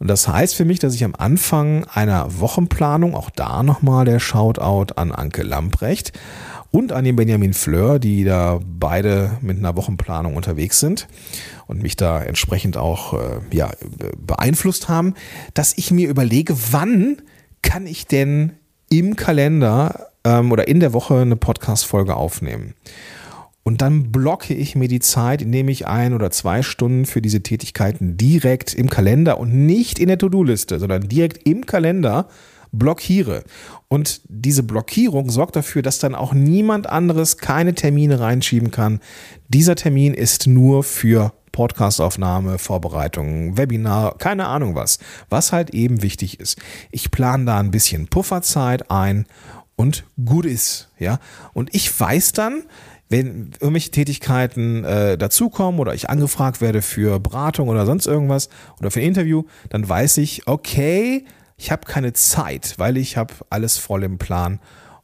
Und 0.00 0.08
das 0.08 0.26
heißt 0.26 0.56
für 0.56 0.64
mich, 0.64 0.78
dass 0.78 0.94
ich 0.94 1.04
am 1.04 1.14
Anfang 1.14 1.84
einer 1.84 2.40
Wochenplanung, 2.40 3.14
auch 3.14 3.28
da 3.28 3.62
nochmal 3.62 4.06
der 4.06 4.18
Shoutout 4.18 4.94
an 4.96 5.12
Anke 5.12 5.42
Lamprecht 5.42 6.18
und 6.70 6.92
an 6.92 7.04
den 7.04 7.16
Benjamin 7.16 7.52
Fleur, 7.52 7.98
die 7.98 8.24
da 8.24 8.60
beide 8.64 9.32
mit 9.42 9.58
einer 9.58 9.76
Wochenplanung 9.76 10.36
unterwegs 10.36 10.80
sind 10.80 11.06
und 11.66 11.82
mich 11.82 11.96
da 11.96 12.22
entsprechend 12.22 12.78
auch 12.78 13.12
äh, 13.12 13.40
ja, 13.52 13.70
beeinflusst 14.16 14.88
haben, 14.88 15.14
dass 15.52 15.76
ich 15.76 15.90
mir 15.90 16.08
überlege, 16.08 16.56
wann 16.70 17.18
kann 17.60 17.86
ich 17.86 18.06
denn 18.06 18.52
im 18.88 19.16
Kalender 19.16 20.08
ähm, 20.24 20.50
oder 20.50 20.66
in 20.66 20.80
der 20.80 20.94
Woche 20.94 21.18
eine 21.18 21.36
Podcast-Folge 21.36 22.16
aufnehmen. 22.16 22.74
Und 23.70 23.82
dann 23.82 24.10
blocke 24.10 24.52
ich 24.52 24.74
mir 24.74 24.88
die 24.88 24.98
Zeit, 24.98 25.42
indem 25.42 25.68
ich 25.68 25.86
ein 25.86 26.12
oder 26.12 26.32
zwei 26.32 26.60
Stunden 26.62 27.06
für 27.06 27.22
diese 27.22 27.40
Tätigkeiten 27.40 28.16
direkt 28.16 28.74
im 28.74 28.90
Kalender 28.90 29.38
und 29.38 29.54
nicht 29.54 30.00
in 30.00 30.08
der 30.08 30.18
To-Do-Liste, 30.18 30.80
sondern 30.80 31.08
direkt 31.08 31.46
im 31.46 31.66
Kalender 31.66 32.26
blockiere. 32.72 33.44
Und 33.86 34.22
diese 34.24 34.64
Blockierung 34.64 35.30
sorgt 35.30 35.54
dafür, 35.54 35.82
dass 35.82 36.00
dann 36.00 36.16
auch 36.16 36.32
niemand 36.32 36.88
anderes 36.88 37.38
keine 37.38 37.72
Termine 37.76 38.18
reinschieben 38.18 38.72
kann. 38.72 38.98
Dieser 39.46 39.76
Termin 39.76 40.14
ist 40.14 40.48
nur 40.48 40.82
für 40.82 41.32
Podcastaufnahme, 41.52 42.58
Vorbereitungen, 42.58 43.56
Webinar, 43.56 44.18
keine 44.18 44.48
Ahnung 44.48 44.74
was, 44.74 44.98
was 45.28 45.52
halt 45.52 45.70
eben 45.70 46.02
wichtig 46.02 46.40
ist. 46.40 46.58
Ich 46.90 47.12
plane 47.12 47.44
da 47.44 47.60
ein 47.60 47.70
bisschen 47.70 48.08
Pufferzeit 48.08 48.90
ein 48.90 49.26
und 49.76 50.02
gut 50.24 50.44
ist, 50.44 50.88
ja. 50.98 51.20
Und 51.52 51.72
ich 51.72 52.00
weiß 52.00 52.32
dann, 52.32 52.64
wenn 53.10 53.50
irgendwelche 53.60 53.90
Tätigkeiten 53.90 54.84
äh, 54.84 55.18
dazukommen 55.18 55.80
oder 55.80 55.94
ich 55.94 56.08
angefragt 56.08 56.60
werde 56.60 56.80
für 56.80 57.18
Beratung 57.18 57.68
oder 57.68 57.84
sonst 57.84 58.06
irgendwas 58.06 58.48
oder 58.78 58.90
für 58.90 59.00
ein 59.00 59.06
Interview, 59.06 59.44
dann 59.68 59.86
weiß 59.86 60.18
ich, 60.18 60.46
okay, 60.46 61.24
ich 61.56 61.70
habe 61.70 61.86
keine 61.86 62.12
Zeit, 62.14 62.74
weil 62.78 62.96
ich 62.96 63.16
habe 63.16 63.34
alles 63.50 63.76
voll 63.76 64.04
im 64.04 64.16
Plan 64.16 64.60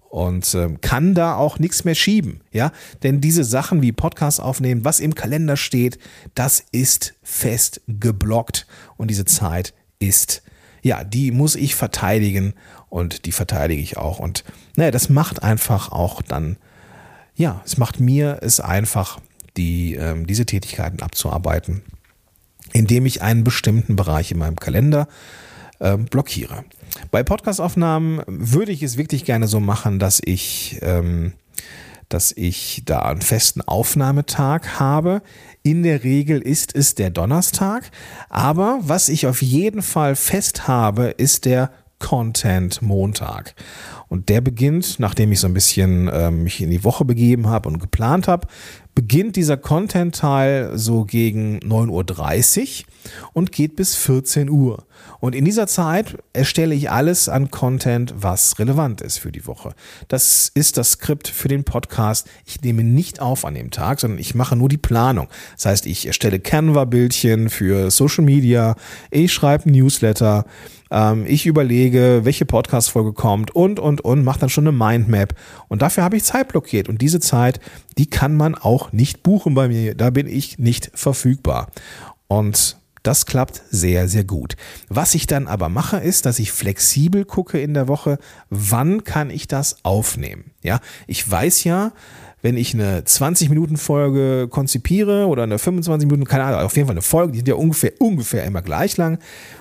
und 0.09 0.55
äh, 0.55 0.69
kann 0.81 1.15
da 1.15 1.35
auch 1.35 1.59
nichts 1.59 1.85
mehr 1.85 1.97
schieben, 1.97 2.41
ja, 2.53 2.71
denn 3.03 3.21
diese 3.21 3.45
Sachen 3.45 3.83
wie 3.83 3.93
Podcast 3.93 4.41
aufnehmen, 4.41 4.85
was 4.85 5.01
im 5.01 5.17
Kalender 5.17 5.57
steht, 5.57 5.99
das 6.35 6.65
ist 6.71 7.15
fest 7.25 7.83
geblockt 7.89 8.69
und 8.97 9.11
diese 9.11 9.25
Zeit 9.25 9.75
ist 9.99 10.43
ja, 10.83 11.03
die 11.03 11.33
muss 11.33 11.57
ich 11.57 11.75
verteidigen 11.75 12.55
und 12.89 13.27
die 13.27 13.33
verteidige 13.33 13.83
ich 13.83 13.97
auch 13.97 14.21
und 14.21 14.45
naja, 14.77 14.93
das 14.93 15.09
macht 15.09 15.43
einfach 15.43 15.91
auch 15.91 16.23
dann 16.23 16.57
ja, 17.37 17.63
es 17.65 17.77
macht 17.77 18.01
mir 18.01 18.39
es 18.43 18.61
einfach 18.61 19.21
die 19.57 19.95
ähm, 19.95 20.27
diese 20.27 20.47
Tätigkeiten 20.47 21.03
abzuarbeiten, 21.03 21.83
indem 22.73 23.07
ich 23.07 23.23
einen 23.23 23.45
bestimmten 23.45 23.97
Bereich 23.97 24.33
in 24.33 24.39
meinem 24.39 24.57
Kalender 24.57 25.09
äh, 25.79 25.97
blockiere. 25.97 26.65
Bei 27.11 27.23
Podcastaufnahmen 27.23 28.23
würde 28.27 28.73
ich 28.73 28.83
es 28.83 28.97
wirklich 28.97 29.25
gerne 29.25 29.47
so 29.47 29.61
machen, 29.61 29.99
dass 29.99 30.21
ich, 30.25 30.79
ähm, 30.83 31.33
dass 32.09 32.33
ich 32.33 32.83
da 32.85 33.01
einen 33.01 33.23
festen 33.23 33.63
Aufnahmetag 33.63 34.79
habe. 34.79 35.23
In 35.63 35.83
der 35.83 36.05
Regel 36.05 36.41
ist 36.41 36.75
es 36.75 36.95
der 36.95 37.11
Donnerstag, 37.11 37.91
aber 38.29 38.79
was 38.83 39.09
ich 39.09 39.27
auf 39.27 39.43
jeden 39.43 39.83
Fall 39.83 40.17
fest 40.17 40.69
habe, 40.69 41.07
ist 41.07 41.45
der 41.45 41.71
Content 41.99 42.83
Montag. 42.83 43.55
Und 44.09 44.29
der 44.29 44.41
beginnt, 44.41 45.01
nachdem 45.01 45.33
ich 45.33 45.41
so 45.41 45.49
ein 45.49 45.55
bisschen 45.55 46.09
äh, 46.09 46.31
mich 46.31 46.61
in 46.61 46.71
die 46.71 46.85
Woche 46.85 47.05
begeben 47.05 47.49
habe 47.49 47.69
und 47.69 47.81
geplant 47.81 48.29
habe, 48.29 48.47
beginnt 48.95 49.37
dieser 49.37 49.59
Content-Teil 49.59 50.73
so 50.79 51.05
gegen 51.05 51.59
9.30 51.59 52.85
Uhr 52.85 52.87
und 53.35 53.53
geht 53.53 53.77
bis 53.77 53.95
14 53.95 54.49
Uhr. 54.49 54.87
Und 55.21 55.35
in 55.35 55.45
dieser 55.45 55.67
Zeit 55.67 56.17
erstelle 56.33 56.75
ich 56.75 56.91
alles 56.91 57.29
an 57.29 57.51
Content, 57.51 58.15
was 58.17 58.59
relevant 58.59 59.03
ist 59.03 59.19
für 59.19 59.33
die 59.33 59.47
Woche. 59.47 59.75
Das 60.09 60.51
ist 60.55 60.79
das 60.79 60.93
Skript 60.93 61.29
für 61.29 61.49
den 61.49 61.65
Podcast. 61.65 62.27
Ich 62.47 62.63
nehme 62.63 62.85
nicht 62.85 63.21
auf 63.21 63.45
an 63.45 63.55
dem 63.55 63.71
Tag, 63.71 64.01
sondern 64.01 64.19
ich 64.19 64.35
mache 64.35 64.57
nur 64.57 64.71
die 64.71 64.79
Planung. 64.79 65.29
Das 65.57 65.67
heißt, 65.67 65.87
ich 65.87 66.07
erstelle 66.07 66.41
Canva-Bildchen 66.41 67.51
für 67.51 67.91
Social 67.91 68.25
Media, 68.25 68.77
ich 69.11 69.33
schreibe 69.33 69.71
Newsletter, 69.71 70.47
ähm, 70.91 71.25
ich 71.27 71.47
überlege, 71.47 72.21
welche 72.25 72.47
Podcast-Folge 72.47 73.13
kommt 73.13 73.55
und, 73.55 73.81
und, 73.81 74.01
und, 74.01 74.25
mache 74.25 74.41
dann 74.41 74.49
schon 74.49 74.67
eine 74.67 74.77
Mindmap. 74.77 75.35
Und 75.69 75.83
dafür 75.83 76.05
habe 76.05 76.17
ich 76.17 76.25
Zeit 76.25 76.49
blockiert. 76.49 76.89
Und 76.89 77.03
diese 77.03 77.21
Zeit, 77.21 77.61
die 77.99 78.07
kann 78.07 78.37
man 78.37 78.55
auch 78.55 78.93
nicht 78.93 79.23
buchen 79.23 79.55
bei 79.55 79.69
mir. 79.69 79.95
Da 79.95 80.11
bin 80.11 80.27
ich 80.27 80.59
nicht 80.59 80.91
verfügbar. 80.95 81.69
Und 82.29 82.77
das 83.07 83.25
klappt 83.25 83.63
sehr, 83.71 84.09
sehr 84.09 84.25
gut. 84.25 84.57
Was 84.89 85.15
ich 85.15 85.29
dann 85.29 85.47
aber 85.47 85.69
mache, 85.69 85.99
ist, 85.99 86.27
dass 86.27 86.41
ich 86.41 86.51
flexibel 86.51 87.25
gucke 87.25 87.61
in 87.61 87.73
der 87.73 87.87
Woche, 87.87 88.19
wann 88.51 89.05
kann 89.05 89.31
ich 89.31 89.47
das 89.47 89.85
aufnehmen. 89.85 90.51
Ja, 90.63 90.81
ich 91.07 91.29
weiß 91.31 91.63
ja, 91.63 91.93
wenn 92.43 92.57
ich 92.57 92.75
eine 92.75 93.01
20-Minuten-Folge 93.01 94.49
konzipiere 94.49 95.27
oder 95.27 95.45
eine 95.45 95.59
25 95.59 96.07
Minuten, 96.09 96.29
keine 96.29 96.45
Ahnung, 96.45 96.61
auf 96.61 96.77
jeden 96.77 96.87
Fall 96.87 96.95
eine 96.95 97.03
Folge, 97.03 97.33
die 97.33 97.39
sind 97.39 97.49
ja 97.49 97.55
ungefähr, 97.55 97.93
ungefähr 97.99 98.45
immer 98.45 98.63
gleich 98.63 98.97
lang, 98.97 99.19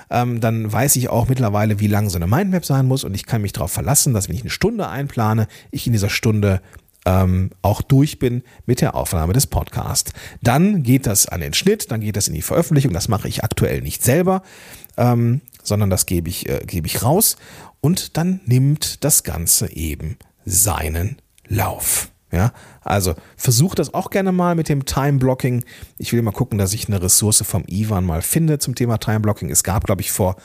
ähm, 0.10 0.42
dann 0.42 0.72
weiß 0.72 0.96
ich 0.98 1.10
auch 1.10 1.28
mittlerweile, 1.28 1.80
wie 1.80 1.88
lang 1.88 2.10
so 2.10 2.18
eine 2.18 2.28
Mindmap 2.28 2.66
sein 2.66 2.86
muss 2.86 3.04
und 3.04 3.14
ich 3.14 3.26
kann 3.26 3.42
mich 3.42 3.54
darauf 3.54 3.72
verlassen, 3.72 4.14
dass 4.14 4.30
wenn 4.30 4.36
ich 4.36 4.42
eine 4.42 4.50
Stunde 4.50 4.88
einplane, 4.90 5.48
ich 5.72 5.88
in 5.88 5.94
dieser 5.94 6.10
Stunde 6.10 6.62
ähm, 7.06 7.52
auch 7.62 7.82
durch 7.82 8.20
bin 8.20 8.44
mit 8.66 8.82
der 8.82 8.96
Aufnahme 8.96 9.34
des 9.34 9.48
Podcasts. 9.48 10.12
Dann 10.42 10.84
geht 10.84 11.06
das 11.06 11.28
an 11.28 11.40
den 11.40 11.54
Schnitt, 11.54 11.92
dann 11.92 12.02
geht 12.02 12.16
das 12.16 12.28
in 12.28 12.34
die 12.34 12.42
Veröffentlichung. 12.42 12.94
Das 12.94 13.08
mache 13.08 13.28
ich 13.28 13.44
aktuell 13.44 13.82
nicht 13.82 14.04
selber, 14.04 14.42
ähm, 14.98 15.42
sondern 15.64 15.90
das 15.90 16.08
gebe 16.08 16.30
ich, 16.30 16.50
äh, 16.50 16.64
gebe 16.66 16.88
ich 16.88 17.04
raus 17.04 17.38
und 17.80 18.18
dann 18.18 18.42
nimmt 18.46 19.04
das 19.04 19.24
Ganze 19.24 19.72
eben 19.72 20.18
seinen 20.46 21.18
Lauf. 21.48 22.12
Ja, 22.32 22.52
also 22.82 23.14
versuche 23.38 23.76
das 23.76 23.94
auch 23.94 24.10
gerne 24.10 24.32
mal 24.32 24.56
mit 24.56 24.68
dem 24.68 24.86
Time 24.86 25.20
Blocking. 25.20 25.64
Ich 25.98 26.12
will 26.12 26.22
mal 26.22 26.32
gucken, 26.32 26.58
dass 26.58 26.74
ich 26.74 26.88
eine 26.88 27.02
Ressource 27.02 27.44
vom 27.46 27.64
Ivan 27.68 28.06
mal 28.06 28.22
finde 28.22 28.60
zum 28.60 28.76
Thema 28.76 28.98
Time 28.98 29.22
Blocking. 29.22 29.50
Es 29.50 29.64
gab, 29.64 29.86
glaube 29.86 30.02
ich, 30.02 30.12
vor 30.12 30.36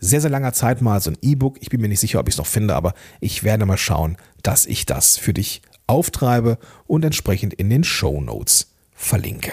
sehr, 0.00 0.20
sehr 0.20 0.30
langer 0.30 0.52
Zeit 0.52 0.82
mal 0.82 1.00
so 1.00 1.10
ein 1.10 1.18
E-Book. 1.22 1.58
Ich 1.60 1.70
bin 1.70 1.80
mir 1.80 1.88
nicht 1.88 2.00
sicher, 2.00 2.20
ob 2.20 2.28
ich 2.28 2.34
es 2.34 2.38
noch 2.38 2.46
finde, 2.46 2.74
aber 2.74 2.94
ich 3.20 3.44
werde 3.44 3.66
mal 3.66 3.78
schauen, 3.78 4.16
dass 4.42 4.66
ich 4.66 4.86
das 4.86 5.16
für 5.16 5.32
dich 5.32 5.62
auftreibe 5.86 6.58
und 6.86 7.04
entsprechend 7.04 7.54
in 7.54 7.70
den 7.70 7.84
Show 7.84 8.20
Notes 8.20 8.74
verlinke. 8.92 9.52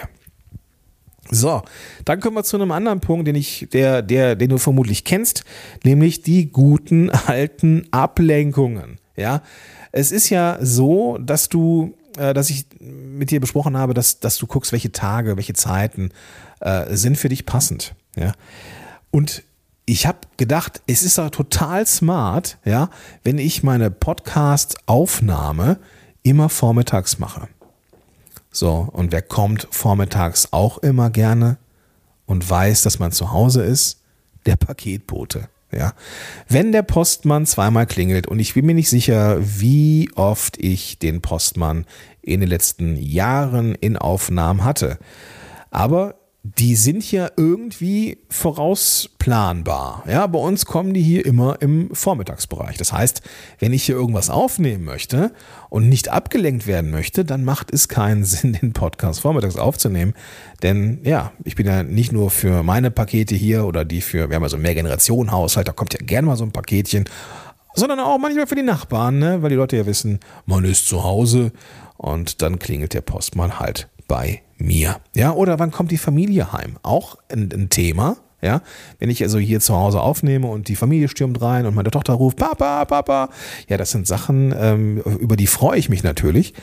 So, 1.32 1.64
dann 2.04 2.20
kommen 2.20 2.36
wir 2.36 2.44
zu 2.44 2.58
einem 2.58 2.72
anderen 2.72 3.00
Punkt, 3.00 3.28
den 3.28 3.36
ich, 3.36 3.68
der, 3.74 4.04
der, 4.04 4.36
den 4.36 4.50
du 4.50 4.58
vermutlich 4.60 5.04
kennst, 5.06 5.44
nämlich 5.84 6.22
die 6.22 6.52
guten 6.52 7.10
alten 7.10 7.88
Ablenkungen. 7.92 8.98
Ja, 9.16 9.42
es 9.92 10.12
ist 10.12 10.30
ja 10.30 10.58
so, 10.62 11.18
dass 11.18 11.50
du, 11.50 11.96
äh, 12.18 12.34
dass 12.34 12.50
ich 12.50 12.66
mit 12.80 13.32
dir 13.32 13.40
besprochen 13.40 13.78
habe, 13.78 13.94
dass, 13.94 14.20
dass 14.20 14.38
du 14.38 14.48
guckst, 14.48 14.72
welche 14.72 14.92
Tage, 14.92 15.38
welche 15.38 15.54
Zeiten 15.54 16.12
äh, 16.60 16.96
sind 16.96 17.18
für 17.18 17.30
dich 17.30 17.46
passend. 17.46 17.96
Ja, 18.16 18.34
und 19.12 19.44
ich 19.86 20.08
habe 20.08 20.20
gedacht, 20.38 20.82
es 20.88 21.04
ist 21.04 21.18
doch 21.18 21.30
total 21.30 21.86
smart, 21.86 22.58
ja, 22.66 22.90
wenn 23.24 23.38
ich 23.38 23.64
meine 23.64 23.92
Podcast-Aufnahme 23.92 25.80
immer 26.24 26.50
vormittags 26.50 27.20
mache. 27.20 27.48
So, 28.52 28.90
und 28.92 29.12
wer 29.12 29.22
kommt 29.22 29.68
vormittags 29.70 30.50
auch 30.52 30.78
immer 30.80 31.10
gerne 31.10 31.58
und 32.26 32.50
weiß, 32.50 32.82
dass 32.82 33.00
man 33.00 33.12
zu 33.12 33.32
Hause 33.32 33.64
ist? 33.64 34.02
Der 34.46 34.56
Paketbote. 34.56 35.50
Ja. 35.72 35.94
Wenn 36.48 36.72
der 36.72 36.84
Postmann 36.84 37.46
zweimal 37.46 37.86
klingelt 37.86 38.28
und 38.28 38.40
ich 38.40 38.54
bin 38.54 38.66
mir 38.66 38.76
nicht 38.76 38.90
sicher, 38.90 39.38
wie 39.42 40.10
oft 40.16 40.58
ich 40.58 41.00
den 41.00 41.22
Postmann 41.22 41.86
in 42.22 42.40
den 42.40 42.50
letzten 42.50 42.96
Jahren 42.96 43.76
in 43.76 43.98
Aufnahmen 43.98 44.64
hatte. 44.64 44.98
Aber 45.72 46.16
die 46.48 46.76
sind 46.76 47.12
ja 47.12 47.32
irgendwie 47.38 48.20
vorausplanbar. 48.30 50.04
Ja, 50.08 50.28
bei 50.28 50.38
uns 50.38 50.68
kommen 50.68 50.94
die 50.94 51.02
hier 51.02 51.26
immer 51.26 51.60
im 51.60 51.90
Vormittagsbereich. 51.92 52.78
Das 52.78 52.94
heißt, 52.94 53.24
wenn 53.58 53.74
ich 53.74 53.84
hier 53.84 53.96
irgendwas 53.96 54.30
aufnehmen 54.30 54.84
möchte 54.84 55.32
und 55.70 55.90
nicht 55.90 56.10
abgelenkt 56.10 56.68
werden 56.68 56.92
möchte, 56.92 57.26
dann 57.26 57.44
macht 57.44 57.74
es 57.74 57.88
keinen 57.88 58.24
Sinn, 58.26 58.54
den 58.54 58.74
Podcast 58.74 59.22
vormittags 59.22 59.58
aufzunehmen. 59.58 60.14
Denn 60.62 61.00
ja, 61.04 61.32
ich 61.44 61.56
bin 61.56 61.66
ja 61.66 61.82
nicht 61.82 62.12
nur 62.12 62.30
für 62.30 62.62
meine 62.62 62.92
Pakete 62.92 63.34
hier 63.34 63.66
oder 63.66 63.84
die 63.84 64.02
für, 64.02 64.30
wir 64.30 64.36
haben 64.36 64.44
ja 64.44 64.50
so 64.50 64.58
einen 64.58 64.64
Mehrgenerationen-Haushalt, 64.64 65.68
da 65.68 65.72
kommt 65.72 65.94
ja 65.94 66.00
gerne 66.06 66.28
mal 66.28 66.38
so 66.38 66.44
ein 66.44 66.52
Paketchen, 66.52 67.06
sondern 67.74 68.00
auch 68.00 68.20
manchmal 68.20 68.46
für 68.46 68.56
die 68.56 68.62
Nachbarn, 68.62 69.18
ne? 69.18 69.42
weil 69.42 69.50
die 69.50 69.56
Leute 69.56 69.78
ja 69.78 69.88
wissen, 69.88 70.20
man 70.46 70.64
ist 70.64 70.88
zu 70.88 71.04
Hause 71.04 71.52
und 71.98 72.44
dann 72.44 72.60
klingelt 72.60 72.94
der 72.94 73.02
Postmann 73.02 73.60
halt 73.60 73.90
bei 74.08 74.42
mir. 74.58 74.98
Ja, 75.14 75.34
oder 75.34 75.60
wann 75.60 75.72
kommt 75.72 75.92
die 75.92 75.98
Familie 75.98 76.54
heim? 76.54 76.78
Auch 76.84 77.18
ein, 77.32 77.50
ein 77.54 77.70
Thema. 77.70 78.18
Ja, 78.42 78.62
wenn 79.00 79.10
ich 79.10 79.24
also 79.24 79.40
hier 79.40 79.60
zu 79.60 79.76
Hause 79.76 80.02
aufnehme 80.02 80.48
und 80.48 80.68
die 80.68 80.76
Familie 80.76 81.08
stürmt 81.08 81.42
rein 81.42 81.66
und 81.66 81.74
meine 81.74 81.90
Tochter 81.90 82.14
ruft, 82.14 82.38
Papa, 82.38 82.86
Papa. 82.86 83.30
Ja, 83.68 83.78
das 83.78 83.90
sind 83.90 84.06
Sachen, 84.06 84.54
ähm, 84.56 84.98
über 85.20 85.36
die 85.36 85.48
freue 85.48 85.80
ich 85.80 85.90
mich 85.90 86.04
natürlich. 86.04 86.54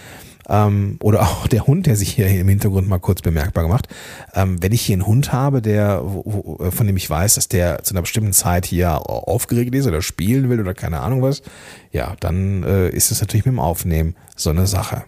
Ähm, 0.49 0.99
oder 1.01 1.23
auch 1.23 1.47
der 1.47 1.67
Hund, 1.67 1.87
der 1.87 1.97
sich 1.97 2.15
hier 2.15 2.29
im 2.29 2.49
Hintergrund 2.49 2.89
mal 2.89 2.99
kurz 2.99 3.23
bemerkbar 3.23 3.65
gemacht. 3.65 3.89
Ähm, 4.35 4.63
wenn 4.63 4.73
ich 4.73 4.83
hier 4.83 4.95
einen 4.95 5.07
Hund 5.07 5.33
habe, 5.33 5.63
der, 5.63 6.03
wo, 6.05 6.23
wo, 6.25 6.71
von 6.71 6.87
dem 6.87 6.97
ich 6.97 7.09
weiß, 7.09 7.37
dass 7.37 7.49
der 7.49 7.83
zu 7.83 7.95
einer 7.95 8.03
bestimmten 8.03 8.33
Zeit 8.33 8.67
hier 8.67 9.09
aufgeregt 9.09 9.75
ist 9.75 9.87
oder 9.87 10.03
spielen 10.03 10.51
will 10.51 10.61
oder 10.61 10.75
keine 10.75 11.01
Ahnung 11.01 11.23
was, 11.23 11.43
ja, 11.91 12.15
dann 12.21 12.63
äh, 12.65 12.89
ist 12.91 13.11
es 13.11 13.21
natürlich 13.21 13.45
mit 13.47 13.55
dem 13.55 13.61
Aufnehmen 13.61 14.15
so 14.37 14.51
eine 14.51 14.67
Sache. 14.67 15.05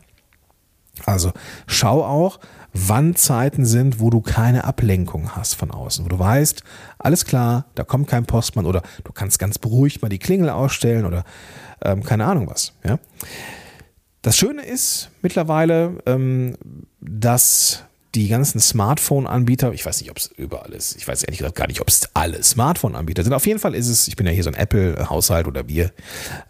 Also 1.07 1.33
schau 1.67 2.05
auch, 2.05 2.39
wann 2.73 3.15
Zeiten 3.15 3.65
sind, 3.65 4.01
wo 4.01 4.11
du 4.11 4.21
keine 4.21 4.65
Ablenkung 4.65 5.37
hast 5.37 5.55
von 5.55 5.71
außen, 5.71 6.05
wo 6.05 6.09
du 6.09 6.19
weißt, 6.19 6.63
alles 6.99 7.25
klar, 7.25 7.67
da 7.75 7.85
kommt 7.85 8.09
kein 8.09 8.27
Postmann 8.27 8.67
oder 8.67 8.83
du 9.05 9.13
kannst 9.13 9.39
ganz 9.39 9.59
beruhigt 9.59 10.03
mal 10.03 10.09
die 10.09 10.19
Klingel 10.19 10.51
ausstellen 10.51 11.05
oder 11.05 11.25
ähm, 11.83 12.03
keine 12.03 12.27
Ahnung 12.27 12.49
was. 12.49 12.73
Ja? 12.85 12.99
Das 14.23 14.37
Schöne 14.37 14.63
ist 14.63 15.11
mittlerweile, 15.23 15.99
ähm, 16.07 16.57
dass 17.01 17.85
die 18.15 18.29
ganzen 18.29 18.61
Smartphone-Anbieter, 18.61 19.73
ich 19.73 19.85
weiß 19.85 20.01
nicht, 20.01 20.11
ob 20.11 20.19
es 20.19 20.27
überall 20.27 20.73
ist, 20.73 20.97
ich 20.97 21.07
weiß 21.07 21.25
ehrlich 21.25 21.39
gesagt 21.39 21.57
gar 21.57 21.67
nicht, 21.67 21.81
ob 21.81 21.89
es 21.89 22.09
alle 22.15 22.43
Smartphone-Anbieter 22.43 23.25
sind. 23.25 23.33
Auf 23.33 23.47
jeden 23.47 23.59
Fall 23.59 23.75
ist 23.75 23.89
es, 23.89 24.07
ich 24.07 24.17
bin 24.17 24.27
ja 24.27 24.33
hier 24.33 24.45
so 24.45 24.51
ein 24.51 24.55
Apple-Haushalt 24.55 25.47
oder 25.47 25.69
wir, 25.69 25.91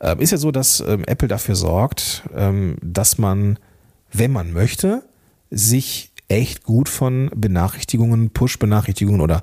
äh, 0.01 0.15
ist 0.23 0.31
ja 0.31 0.39
so, 0.39 0.51
dass 0.51 0.81
ähm, 0.81 1.05
Apple 1.07 1.29
dafür 1.29 1.57
sorgt, 1.57 2.23
ähm, 2.35 2.77
dass 2.83 3.19
man, 3.19 3.59
wenn 4.15 4.33
man 4.33 4.53
möchte, 4.53 5.03
sich 5.51 6.13
echt 6.29 6.63
gut 6.63 6.89
von 6.89 7.31
Benachrichtigungen, 7.35 8.31
Push-Benachrichtigungen 8.31 9.21
oder 9.21 9.43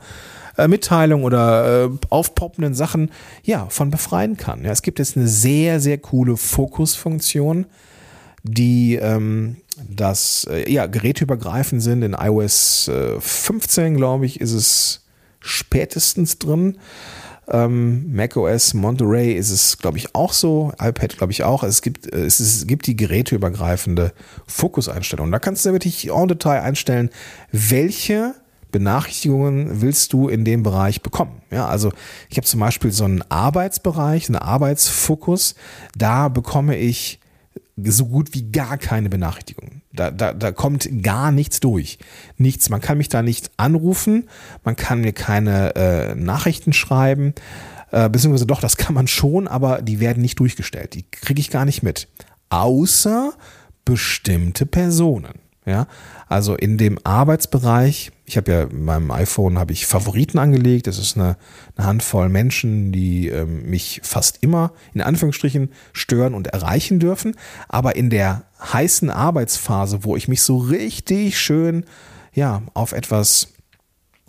äh, 0.58 0.68
Mitteilungen 0.68 1.26
oder 1.26 1.86
äh, 1.86 1.90
aufpoppenden 2.10 2.74
Sachen 2.74 3.12
ja, 3.44 3.68
von 3.70 3.92
befreien 3.92 4.38
kann. 4.38 4.64
Ja, 4.64 4.72
es 4.72 4.82
gibt 4.82 5.00
jetzt 5.00 5.16
eine 5.16 5.28
sehr, 5.28 5.80
sehr 5.80 5.98
coole 5.98 6.38
Fokusfunktion, 6.38 7.66
die 8.44 8.96
ähm, 8.96 9.58
das 9.88 10.48
äh, 10.50 10.72
ja, 10.72 10.88
geräteübergreifend 10.88 11.82
sind. 11.82 12.02
In 12.02 12.14
iOS 12.14 12.88
äh, 12.88 13.20
15, 13.20 13.96
glaube 13.96 14.26
ich, 14.26 14.42
ist 14.42 14.54
es 14.54 15.06
spätestens 15.40 16.40
drin. 16.40 16.78
Ähm, 17.52 18.16
macOS 18.16 18.74
Monterey 18.74 19.34
ist 19.34 19.50
es, 19.50 19.78
glaube 19.78 19.98
ich, 19.98 20.16
auch 20.16 20.32
so. 20.32 20.72
iPad, 20.80 21.18
glaube 21.18 21.34
ich, 21.34 21.44
auch. 21.44 21.64
Es 21.64 21.82
gibt, 21.82 22.08
es, 22.08 22.40
ist, 22.40 22.56
es 22.56 22.68
gibt 22.68 22.88
die 22.88 22.96
geräteübergreifende 22.96 24.14
Fokuseinstellung. 24.48 25.32
Da 25.32 25.40
kannst 25.40 25.66
du 25.66 25.74
wirklich 25.74 26.10
en 26.10 26.28
Detail 26.30 26.62
einstellen, 26.62 27.10
welche 27.52 28.36
Benachrichtigungen 28.72 29.82
willst 29.82 30.14
du 30.14 30.30
in 30.30 30.46
dem 30.46 30.64
Bereich 30.64 31.02
bekommen? 31.02 31.42
Ja, 31.52 31.68
also 31.68 31.92
ich 32.30 32.38
habe 32.38 32.48
zum 32.48 32.62
Beispiel 32.62 32.92
so 32.92 33.04
einen 33.04 33.22
Arbeitsbereich, 33.30 34.30
einen 34.30 34.38
Arbeitsfokus. 34.38 35.56
Da 35.98 36.30
bekomme 36.30 36.78
ich 36.78 37.20
so 37.84 38.06
gut 38.06 38.34
wie 38.34 38.50
gar 38.50 38.78
keine 38.78 39.10
Benachrichtigungen. 39.10 39.81
Da, 39.94 40.10
da, 40.12 40.34
da 40.34 40.52
kommt 40.52 40.88
gar 41.04 41.32
nichts 41.32 41.60
durch. 41.60 42.00
Nichts. 42.38 42.70
Man 42.70 42.82
kann 42.82 42.98
mich 42.98 43.10
da 43.10 43.22
nicht 43.22 43.52
anrufen, 43.58 44.30
man 44.64 44.76
kann 44.76 45.02
mir 45.02 45.14
keine 45.14 45.76
äh, 45.76 46.16
Nachrichten 46.16 46.74
schreiben, 46.74 47.34
äh, 47.92 48.10
beziehungsweise 48.10 48.48
doch, 48.48 48.62
das 48.62 48.78
kann 48.78 48.96
man 48.96 49.08
schon, 49.08 49.48
aber 49.48 49.82
die 49.82 50.00
werden 50.00 50.22
nicht 50.22 50.40
durchgestellt. 50.40 50.94
Die 50.94 51.04
kriege 51.10 51.42
ich 51.42 51.50
gar 51.50 51.66
nicht 51.66 51.84
mit. 51.84 52.08
Außer 52.50 53.34
bestimmte 53.86 54.66
Personen. 54.66 55.40
Ja, 55.64 55.86
also 56.28 56.56
in 56.56 56.80
dem 56.80 56.98
Arbeitsbereich, 57.04 58.12
ich 58.26 58.36
habe 58.36 58.52
ja 58.52 58.62
in 58.64 58.84
meinem 58.84 59.12
iPhone 59.12 59.60
habe 59.60 59.74
ich 59.74 59.86
Favoriten 59.86 60.40
angelegt. 60.40 60.88
Das 60.88 60.98
ist 60.98 61.16
eine, 61.16 61.38
eine 61.76 61.86
Handvoll 61.86 62.30
Menschen, 62.30 62.92
die 62.92 63.28
ähm, 63.28 63.70
mich 63.70 64.02
fast 64.04 64.40
immer 64.42 64.74
in 64.96 65.02
Anführungsstrichen 65.02 65.70
stören 65.94 66.34
und 66.34 66.48
erreichen 66.48 67.00
dürfen. 67.00 67.36
Aber 67.68 67.96
in 67.96 68.10
der 68.10 68.46
heißen 68.62 69.10
Arbeitsphase, 69.10 70.04
wo 70.04 70.16
ich 70.16 70.28
mich 70.28 70.42
so 70.44 70.58
richtig 70.58 71.40
schön 71.40 71.86
ja 72.34 72.62
auf 72.74 72.92
etwas 72.92 73.54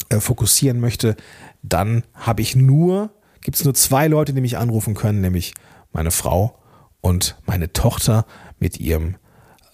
äh, 0.09 0.21
fokussieren 0.21 0.81
möchte, 0.81 1.17
dann 1.63 2.03
habe 2.15 2.43
ich 2.43 2.57
nur 2.57 3.11
gibt 3.43 3.57
es 3.57 3.65
nur 3.65 3.75
zwei 3.75 4.09
Leute, 4.09 4.33
die 4.33 4.41
mich 4.41 4.57
anrufen 4.57 4.95
können, 4.95 5.21
nämlich 5.21 5.53
meine 5.93 6.11
Frau 6.11 6.59
und 7.01 7.37
meine 7.45 7.73
Tochter 7.73 8.25
mit 8.59 8.79
ihrem 8.81 9.17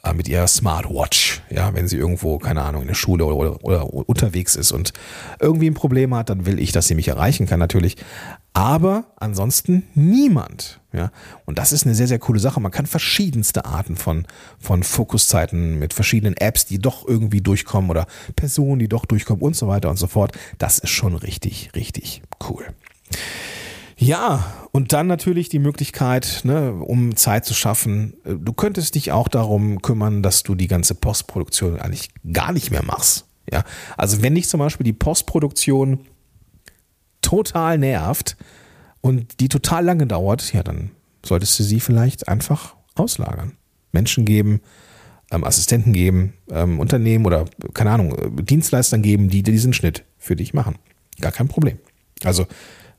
äh, 0.03 0.13
mit 0.15 0.29
ihrer 0.29 0.49
Smartwatch, 0.49 1.38
ja, 1.51 1.75
wenn 1.75 1.89
sie 1.89 1.97
irgendwo, 1.97 2.39
keine 2.39 2.63
Ahnung, 2.63 2.83
in 2.83 2.89
der 2.89 2.95
Schule 2.95 3.25
oder, 3.25 3.37
oder, 3.37 3.65
oder, 3.65 4.09
unterwegs 4.09 4.57
ist 4.57 4.73
und 4.73 4.93
irgendwie 5.41 5.69
ein 5.69 5.75
Problem 5.75 6.15
hat, 6.15 6.31
dann 6.31 6.47
will 6.47 6.59
ich, 6.59 6.73
dass 6.73 6.89
sie 6.89 6.95
mich 6.95 7.09
erreichen 7.09 7.47
kann 7.47 7.59
natürlich. 7.59 7.97
Aber 8.53 9.05
ansonsten 9.17 9.85
niemand, 9.95 10.81
ja. 10.93 11.13
Und 11.45 11.59
das 11.59 11.73
ist 11.73 11.85
eine 11.85 11.95
sehr, 11.95 12.09
sehr 12.09 12.19
coole 12.19 12.41
Sache. 12.41 12.61
Man 12.61 12.73
kann 12.73 12.87
verschiedenste 12.87 13.65
Arten 13.65 13.97
von, 13.97 14.27
von 14.59 14.83
Fokuszeiten 14.83 15.79
mit 15.79 15.95
verschiedenen 15.95 16.37
Apps, 16.37 16.67
die 16.67 16.79
doch 16.79 17.07
irgendwie 17.07 17.41
durchkommen 17.41 17.91
oder 17.91 18.07
Personen, 18.35 18.79
die 18.81 18.89
doch 18.89 19.07
durchkommen 19.07 19.43
und 19.43 19.55
so 19.55 19.69
weiter 19.69 19.91
und 19.91 19.97
so 19.97 20.07
fort. 20.07 20.37
Das 20.59 20.79
ist 20.79 20.91
schon 20.91 21.15
richtig, 21.15 21.71
richtig 21.77 22.23
cool. 22.49 22.65
Ja, 23.97 24.68
und 24.79 24.93
dann 24.93 25.09
natürlich 25.09 25.49
die 25.49 25.59
Möglichkeit, 25.59 26.43
ne, 26.45 26.73
um 26.73 27.17
Zeit 27.17 27.45
zu 27.45 27.53
schaffen. 27.53 28.15
Äh, 28.25 28.37
du 28.37 28.53
könntest 28.53 28.95
dich 28.95 29.11
auch 29.11 29.27
darum 29.27 29.83
kümmern, 29.83 30.23
dass 30.23 30.45
du 30.45 30.55
die 30.55 30.69
ganze 30.69 30.95
Postproduktion 30.95 31.81
eigentlich 31.81 32.11
gar 32.33 32.53
nicht 32.53 32.71
mehr 32.71 32.85
machst. 32.85 33.27
Ja, 33.51 33.65
also 33.97 34.23
wenn 34.23 34.37
dich 34.37 34.49
zum 34.49 34.61
Beispiel 34.61 34.85
die 34.85 34.93
Postproduktion 34.93 36.07
total 37.23 37.79
nervt 37.79 38.37
und 39.01 39.41
die 39.41 39.49
total 39.49 39.85
lange 39.85 40.07
dauert, 40.07 40.53
ja, 40.53 40.63
dann 40.63 40.93
solltest 41.27 41.59
du 41.59 41.65
sie 41.65 41.81
vielleicht 41.81 42.29
einfach 42.29 42.77
auslagern. 42.95 43.57
Menschen 43.91 44.25
geben, 44.25 44.61
ähm, 45.33 45.43
Assistenten 45.43 45.93
geben, 45.93 46.35
ähm, 46.53 46.79
Unternehmen 46.79 47.27
oder 47.27 47.47
keine 47.75 47.91
Ahnung, 47.91 48.15
äh, 48.15 48.43
Dienstleistern 48.45 49.03
geben, 49.03 49.29
die 49.29 49.43
diesen 49.43 49.73
Schnitt 49.73 50.05
für 50.19 50.37
dich 50.37 50.55
machen. 50.55 50.77
Gar 51.21 51.33
kein 51.33 51.49
Problem. 51.49 51.81
Also 52.23 52.47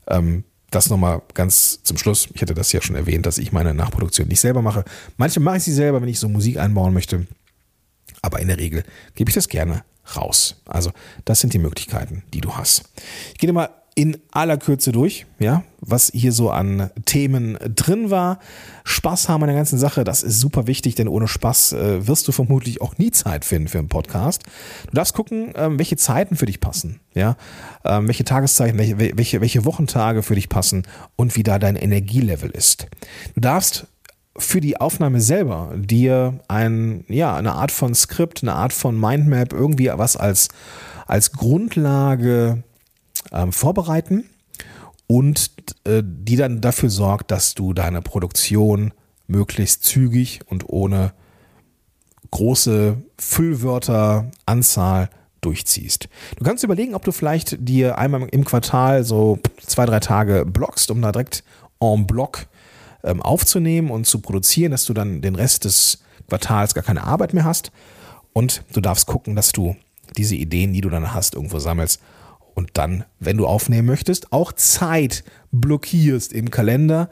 ähm, 0.08 0.44
das 0.70 0.88
nochmal 0.90 1.22
ganz 1.34 1.82
zum 1.82 1.96
Schluss. 1.96 2.28
Ich 2.34 2.42
hatte 2.42 2.54
das 2.54 2.72
ja 2.72 2.80
schon 2.80 2.96
erwähnt, 2.96 3.26
dass 3.26 3.38
ich 3.38 3.52
meine 3.52 3.74
Nachproduktion 3.74 4.28
nicht 4.28 4.40
selber 4.40 4.62
mache. 4.62 4.84
Manche 5.16 5.40
mache 5.40 5.58
ich 5.58 5.64
sie 5.64 5.72
selber, 5.72 6.00
wenn 6.00 6.08
ich 6.08 6.18
so 6.18 6.28
Musik 6.28 6.58
einbauen 6.58 6.94
möchte. 6.94 7.26
Aber 8.22 8.40
in 8.40 8.48
der 8.48 8.58
Regel 8.58 8.84
gebe 9.14 9.30
ich 9.30 9.34
das 9.34 9.48
gerne 9.48 9.84
raus. 10.16 10.62
Also, 10.66 10.92
das 11.24 11.40
sind 11.40 11.52
die 11.52 11.58
Möglichkeiten, 11.58 12.22
die 12.32 12.40
du 12.40 12.56
hast. 12.56 12.84
Ich 13.32 13.38
gehe 13.38 13.52
mal 13.52 13.70
in 13.94 14.16
aller 14.30 14.56
Kürze 14.56 14.92
durch, 14.92 15.26
ja, 15.38 15.64
was 15.80 16.10
hier 16.14 16.32
so 16.32 16.50
an 16.50 16.90
Themen 17.04 17.58
drin 17.74 18.10
war. 18.10 18.38
Spaß 18.84 19.28
haben 19.28 19.42
an 19.42 19.48
der 19.48 19.56
ganzen 19.56 19.78
Sache, 19.78 20.04
das 20.04 20.22
ist 20.22 20.40
super 20.40 20.66
wichtig, 20.66 20.94
denn 20.94 21.08
ohne 21.08 21.28
Spaß 21.28 21.72
äh, 21.72 22.06
wirst 22.06 22.28
du 22.28 22.32
vermutlich 22.32 22.80
auch 22.80 22.98
nie 22.98 23.10
Zeit 23.10 23.44
finden 23.44 23.68
für 23.68 23.78
einen 23.78 23.88
Podcast. 23.88 24.44
Du 24.86 24.92
darfst 24.92 25.14
gucken, 25.14 25.52
ähm, 25.56 25.78
welche 25.78 25.96
Zeiten 25.96 26.36
für 26.36 26.46
dich 26.46 26.60
passen, 26.60 27.00
ja, 27.14 27.36
ähm, 27.84 28.06
welche 28.06 28.24
Tageszeiten, 28.24 28.78
welche, 28.78 28.98
welche, 28.98 29.40
welche 29.40 29.64
Wochentage 29.64 30.22
für 30.22 30.34
dich 30.34 30.48
passen 30.48 30.84
und 31.16 31.36
wie 31.36 31.42
da 31.42 31.58
dein 31.58 31.76
Energielevel 31.76 32.50
ist. 32.50 32.86
Du 33.34 33.40
darfst 33.40 33.86
für 34.36 34.60
die 34.60 34.80
Aufnahme 34.80 35.20
selber 35.20 35.72
dir 35.76 36.40
ein, 36.48 37.04
ja, 37.08 37.34
eine 37.36 37.52
Art 37.52 37.72
von 37.72 37.94
Skript, 37.94 38.42
eine 38.42 38.54
Art 38.54 38.72
von 38.72 38.98
Mindmap, 38.98 39.52
irgendwie 39.52 39.90
was 39.92 40.16
als, 40.16 40.48
als 41.06 41.32
Grundlage 41.32 42.62
ähm, 43.32 43.52
vorbereiten 43.52 44.24
und 45.06 45.50
äh, 45.84 46.02
die 46.04 46.36
dann 46.36 46.60
dafür 46.60 46.90
sorgt, 46.90 47.30
dass 47.30 47.54
du 47.54 47.72
deine 47.72 48.02
Produktion 48.02 48.92
möglichst 49.26 49.84
zügig 49.84 50.40
und 50.46 50.68
ohne 50.68 51.12
große 52.30 53.02
Füllwörteranzahl 53.18 55.10
durchziehst. 55.40 56.08
Du 56.36 56.44
kannst 56.44 56.64
überlegen, 56.64 56.94
ob 56.94 57.04
du 57.04 57.12
vielleicht 57.12 57.56
dir 57.60 57.98
einmal 57.98 58.28
im 58.30 58.44
Quartal 58.44 59.04
so 59.04 59.38
zwei, 59.64 59.86
drei 59.86 60.00
Tage 60.00 60.44
blockst, 60.44 60.90
um 60.90 61.00
da 61.02 61.12
direkt 61.12 61.44
en 61.80 62.06
bloc 62.06 62.46
ähm, 63.02 63.22
aufzunehmen 63.22 63.90
und 63.90 64.06
zu 64.06 64.20
produzieren, 64.20 64.70
dass 64.70 64.84
du 64.84 64.92
dann 64.92 65.22
den 65.22 65.34
Rest 65.34 65.64
des 65.64 66.02
Quartals 66.28 66.74
gar 66.74 66.84
keine 66.84 67.04
Arbeit 67.04 67.34
mehr 67.34 67.44
hast. 67.44 67.72
Und 68.32 68.62
du 68.72 68.80
darfst 68.80 69.06
gucken, 69.06 69.34
dass 69.34 69.52
du 69.52 69.76
diese 70.16 70.36
Ideen, 70.36 70.72
die 70.72 70.82
du 70.82 70.90
dann 70.90 71.14
hast, 71.14 71.34
irgendwo 71.34 71.58
sammelst 71.58 72.00
und 72.60 72.72
dann, 72.74 73.04
wenn 73.20 73.38
du 73.38 73.46
aufnehmen 73.46 73.86
möchtest, 73.86 74.34
auch 74.34 74.52
Zeit 74.52 75.24
blockierst 75.50 76.34
im 76.34 76.50
Kalender, 76.50 77.08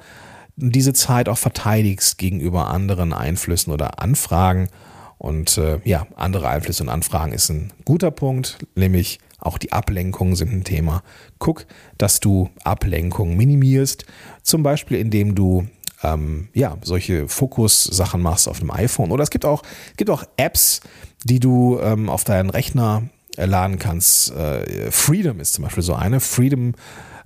diese 0.56 0.92
Zeit 0.92 1.26
auch 1.30 1.38
verteidigst 1.38 2.18
gegenüber 2.18 2.68
anderen 2.68 3.14
Einflüssen 3.14 3.72
oder 3.72 4.02
Anfragen. 4.02 4.68
Und 5.16 5.56
äh, 5.56 5.80
ja, 5.84 6.06
andere 6.16 6.50
Einflüsse 6.50 6.82
und 6.82 6.90
Anfragen 6.90 7.32
ist 7.32 7.48
ein 7.48 7.72
guter 7.86 8.10
Punkt, 8.10 8.58
nämlich 8.74 9.20
auch 9.38 9.56
die 9.56 9.72
Ablenkungen 9.72 10.36
sind 10.36 10.52
ein 10.52 10.64
Thema. 10.64 11.02
Guck, 11.38 11.64
dass 11.96 12.20
du 12.20 12.50
Ablenkungen 12.62 13.34
minimierst, 13.34 14.04
zum 14.42 14.62
Beispiel 14.62 14.98
indem 14.98 15.34
du 15.34 15.66
ähm, 16.02 16.48
ja, 16.52 16.76
solche 16.82 17.26
Fokus-Sachen 17.26 18.20
machst 18.20 18.48
auf 18.48 18.58
dem 18.58 18.70
iPhone. 18.70 19.12
Oder 19.12 19.22
es 19.22 19.30
gibt 19.30 19.46
auch, 19.46 19.62
es 19.92 19.96
gibt 19.96 20.10
auch 20.10 20.24
Apps, 20.36 20.82
die 21.24 21.40
du 21.40 21.80
ähm, 21.80 22.10
auf 22.10 22.24
deinen 22.24 22.50
Rechner 22.50 23.04
laden 23.46 23.78
kannst. 23.78 24.32
Äh, 24.32 24.90
Freedom 24.90 25.40
ist 25.40 25.54
zum 25.54 25.64
Beispiel 25.64 25.82
so 25.82 25.94
eine. 25.94 26.20
Freedom 26.20 26.74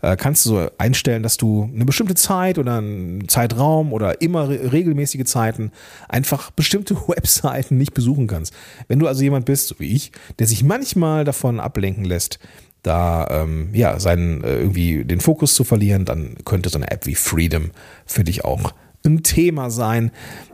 äh, 0.03 0.17
kannst 0.17 0.45
du 0.45 0.51
so 0.51 0.71
einstellen, 0.79 1.23
dass 1.23 1.37
du 1.37 1.71
eine 1.73 1.85
bestimmte 1.85 2.15
Zeit 2.15 2.59
oder 2.59 2.79
einen 2.79 3.29
Zeitraum 3.29 3.93
oder 3.93 4.21
immer 4.21 4.49
regelmäßige 4.49 5.25
Zeiten 5.25 5.73
einfach 6.09 6.51
bestimmte 6.51 6.97
Webseiten 7.09 7.79
nicht 7.79 7.95
besuchen 7.95 8.27
kannst. 8.27 8.53
Wenn 8.89 8.99
du 8.99 9.07
also 9.07 9.23
jemand 9.23 9.47
bist, 9.47 9.69
so 9.69 9.77
wie 9.79 9.95
ich, 9.95 10.13
der 10.39 10.47
sich 10.47 10.65
manchmal 10.65 11.25
davon 11.25 11.61
ablenken 11.61 12.05
lässt, 12.05 12.39
da 12.83 13.29
ähm, 13.31 13.71
ja 13.73 14.01
seinen 14.01 14.43
äh, 14.43 14.57
irgendwie 14.57 15.05
den 15.05 15.21
Fokus 15.21 15.55
zu 15.55 15.63
verlieren, 15.63 16.05
dann 16.05 16.37
könnte 16.45 16.69
so 16.69 16.79
eine 16.79 16.91
App 16.91 17.07
wie 17.07 17.15
Freedom 17.15 17.71
für 18.05 18.25
dich 18.25 18.45
auch 18.45 18.73
ein 19.05 19.23
Thema 19.23 19.71
sein. 19.71 20.11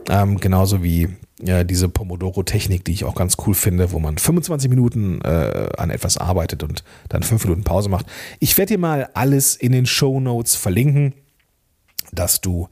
Ähm, 0.09 0.39
genauso 0.39 0.83
wie 0.83 1.09
ja, 1.41 1.63
diese 1.63 1.87
Pomodoro-Technik, 1.87 2.83
die 2.83 2.91
ich 2.91 3.05
auch 3.05 3.15
ganz 3.15 3.37
cool 3.45 3.53
finde, 3.53 3.91
wo 3.91 3.99
man 3.99 4.17
25 4.17 4.69
Minuten 4.69 5.21
äh, 5.21 5.69
an 5.77 5.89
etwas 5.89 6.17
arbeitet 6.17 6.63
und 6.63 6.83
dann 7.07 7.23
5 7.23 7.45
Minuten 7.45 7.63
Pause 7.63 7.89
macht. 7.89 8.07
Ich 8.39 8.57
werde 8.57 8.73
dir 8.73 8.79
mal 8.79 9.09
alles 9.13 9.55
in 9.55 9.71
den 9.71 9.85
Show 9.85 10.19
Notes 10.19 10.55
verlinken, 10.55 11.13
dass 12.11 12.41
du 12.41 12.67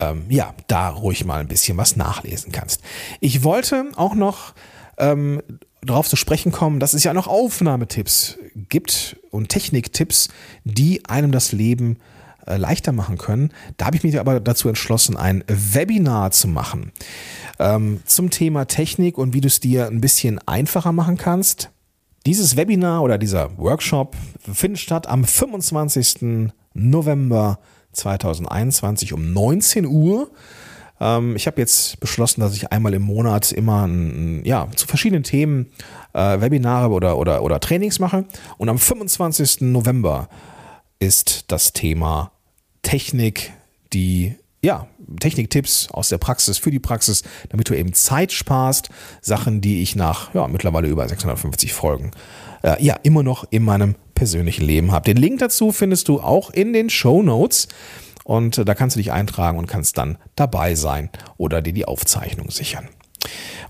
ähm, 0.00 0.24
ja 0.28 0.54
da 0.68 0.88
ruhig 0.88 1.24
mal 1.24 1.40
ein 1.40 1.48
bisschen 1.48 1.76
was 1.76 1.96
nachlesen 1.96 2.50
kannst. 2.52 2.80
Ich 3.20 3.44
wollte 3.44 3.90
auch 3.96 4.14
noch 4.14 4.54
ähm, 4.96 5.42
darauf 5.82 6.08
zu 6.08 6.16
sprechen 6.16 6.50
kommen, 6.50 6.80
dass 6.80 6.94
es 6.94 7.04
ja 7.04 7.12
noch 7.12 7.26
Aufnahmetipps 7.26 8.38
gibt 8.68 9.16
und 9.30 9.50
Techniktipps, 9.50 10.28
die 10.64 11.04
einem 11.06 11.30
das 11.30 11.52
Leben 11.52 11.96
äh, 11.96 12.17
leichter 12.56 12.92
machen 12.92 13.18
können. 13.18 13.52
Da 13.76 13.86
habe 13.86 13.96
ich 13.96 14.02
mich 14.02 14.18
aber 14.18 14.40
dazu 14.40 14.68
entschlossen, 14.68 15.16
ein 15.16 15.44
Webinar 15.46 16.30
zu 16.30 16.48
machen 16.48 16.92
ähm, 17.58 18.00
zum 18.04 18.30
Thema 18.30 18.66
Technik 18.66 19.18
und 19.18 19.34
wie 19.34 19.40
du 19.40 19.48
es 19.48 19.60
dir 19.60 19.86
ein 19.86 20.00
bisschen 20.00 20.38
einfacher 20.46 20.92
machen 20.92 21.16
kannst. 21.16 21.70
Dieses 22.26 22.56
Webinar 22.56 23.02
oder 23.02 23.18
dieser 23.18 23.56
Workshop 23.58 24.16
findet 24.52 24.80
statt 24.80 25.06
am 25.06 25.24
25. 25.24 26.50
November 26.74 27.58
2021 27.92 29.12
um 29.12 29.32
19 29.32 29.86
Uhr. 29.86 30.30
Ähm, 31.00 31.36
ich 31.36 31.46
habe 31.46 31.60
jetzt 31.60 32.00
beschlossen, 32.00 32.40
dass 32.40 32.54
ich 32.54 32.72
einmal 32.72 32.94
im 32.94 33.02
Monat 33.02 33.52
immer 33.52 33.86
ein, 33.86 34.44
ja, 34.44 34.68
zu 34.74 34.86
verschiedenen 34.86 35.22
Themen 35.22 35.66
äh, 36.12 36.40
Webinare 36.40 36.90
oder, 36.90 37.18
oder, 37.18 37.42
oder 37.42 37.60
Trainings 37.60 37.98
mache. 37.98 38.24
Und 38.56 38.68
am 38.68 38.78
25. 38.78 39.62
November 39.62 40.28
ist 40.98 41.44
das 41.48 41.72
Thema 41.72 42.32
Technik, 42.82 43.52
die 43.92 44.36
ja, 44.62 44.88
Techniktipps 45.20 45.88
aus 45.92 46.08
der 46.08 46.18
Praxis 46.18 46.58
für 46.58 46.70
die 46.70 46.80
Praxis, 46.80 47.22
damit 47.48 47.70
du 47.70 47.74
eben 47.74 47.92
Zeit 47.92 48.32
sparst. 48.32 48.88
Sachen, 49.20 49.60
die 49.60 49.82
ich 49.82 49.94
nach 49.94 50.34
ja, 50.34 50.48
mittlerweile 50.48 50.88
über 50.88 51.08
650 51.08 51.72
Folgen 51.72 52.10
äh, 52.62 52.82
ja 52.82 52.94
immer 53.02 53.22
noch 53.22 53.44
in 53.50 53.64
meinem 53.64 53.94
persönlichen 54.14 54.64
Leben 54.64 54.90
habe. 54.90 55.04
Den 55.04 55.16
Link 55.16 55.38
dazu 55.38 55.70
findest 55.70 56.08
du 56.08 56.20
auch 56.20 56.50
in 56.50 56.72
den 56.72 56.90
Show 56.90 57.22
Notes. 57.22 57.68
Und 58.24 58.58
äh, 58.58 58.64
da 58.64 58.74
kannst 58.74 58.96
du 58.96 59.00
dich 59.00 59.12
eintragen 59.12 59.58
und 59.58 59.66
kannst 59.66 59.96
dann 59.96 60.18
dabei 60.34 60.74
sein 60.74 61.10
oder 61.36 61.62
dir 61.62 61.72
die 61.72 61.86
Aufzeichnung 61.86 62.50
sichern. 62.50 62.88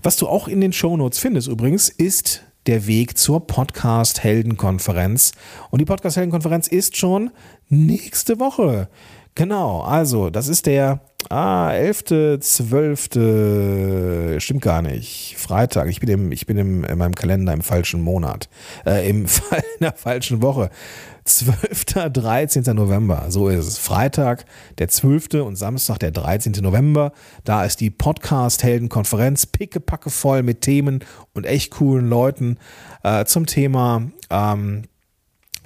Was 0.03 0.17
du 0.17 0.27
auch 0.27 0.47
in 0.47 0.61
den 0.61 0.73
Show 0.73 0.97
Notes 0.97 1.19
findest 1.19 1.47
übrigens, 1.47 1.89
ist 1.89 2.43
der 2.65 2.87
Weg 2.87 3.17
zur 3.17 3.47
Podcast-Heldenkonferenz. 3.47 5.31
Und 5.71 5.79
die 5.79 5.85
Podcast-Heldenkonferenz 5.85 6.67
ist 6.67 6.97
schon 6.97 7.31
nächste 7.69 8.39
Woche. 8.39 8.89
Genau, 9.35 9.81
also 9.81 10.29
das 10.29 10.49
ist 10.49 10.65
der 10.65 11.01
ah, 11.29 11.71
11., 11.71 12.39
12., 12.41 14.41
stimmt 14.41 14.61
gar 14.61 14.81
nicht, 14.81 15.35
Freitag. 15.37 15.87
Ich 15.87 15.99
bin, 15.99 16.09
im, 16.09 16.31
ich 16.31 16.45
bin 16.45 16.57
im, 16.57 16.83
in 16.83 16.97
meinem 16.97 17.15
Kalender 17.15 17.53
im 17.53 17.61
falschen 17.61 18.01
Monat, 18.01 18.49
äh, 18.85 19.09
im, 19.09 19.25
in 19.51 19.81
der 19.81 19.93
falschen 19.93 20.41
Woche. 20.41 20.69
12. 21.23 21.85
13. 22.11 22.63
November, 22.75 23.25
so 23.29 23.49
ist 23.49 23.67
es. 23.67 23.77
Freitag, 23.77 24.45
der 24.79 24.89
12. 24.89 25.45
und 25.45 25.57
Samstag, 25.57 25.99
der 25.99 26.11
13. 26.11 26.53
November. 26.61 27.11
Da 27.43 27.65
ist 27.65 27.81
die 27.81 27.91
Podcast-Helden-Konferenz 27.91 29.45
pickepacke 29.45 30.09
voll 30.09 30.43
mit 30.43 30.61
Themen 30.61 31.03
und 31.33 31.45
echt 31.45 31.71
coolen 31.71 32.09
Leuten 32.09 32.57
äh, 33.03 33.25
zum 33.25 33.45
Thema 33.45 34.09
ähm, 34.31 34.83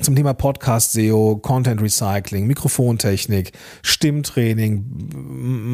zum 0.01 0.15
Thema 0.15 0.33
Podcast 0.33 0.93
SEO, 0.93 1.37
Content 1.37 1.81
Recycling, 1.81 2.47
Mikrofontechnik, 2.47 3.51
Stimmtraining, 3.83 4.85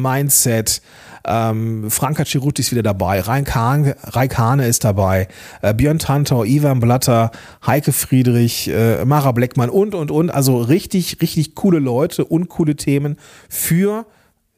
Mindset. 0.02 0.82
Ähm, 1.24 1.90
Franka 1.90 2.24
Ciruti 2.24 2.62
ist 2.62 2.70
wieder 2.70 2.82
dabei, 2.82 3.20
Raik 3.20 3.54
Hane 3.54 4.66
ist 4.66 4.84
dabei, 4.84 5.28
äh, 5.62 5.74
Björn 5.74 5.98
Tantau, 5.98 6.44
Ivan 6.44 6.80
Blatter, 6.80 7.30
Heike 7.66 7.92
Friedrich, 7.92 8.68
äh, 8.68 9.04
Mara 9.04 9.32
Bleckmann 9.32 9.70
und, 9.70 9.94
und, 9.94 10.10
und. 10.10 10.30
Also 10.30 10.58
richtig, 10.58 11.20
richtig 11.20 11.54
coole 11.54 11.78
Leute 11.78 12.24
und 12.24 12.48
coole 12.48 12.76
Themen 12.76 13.16
für 13.48 14.06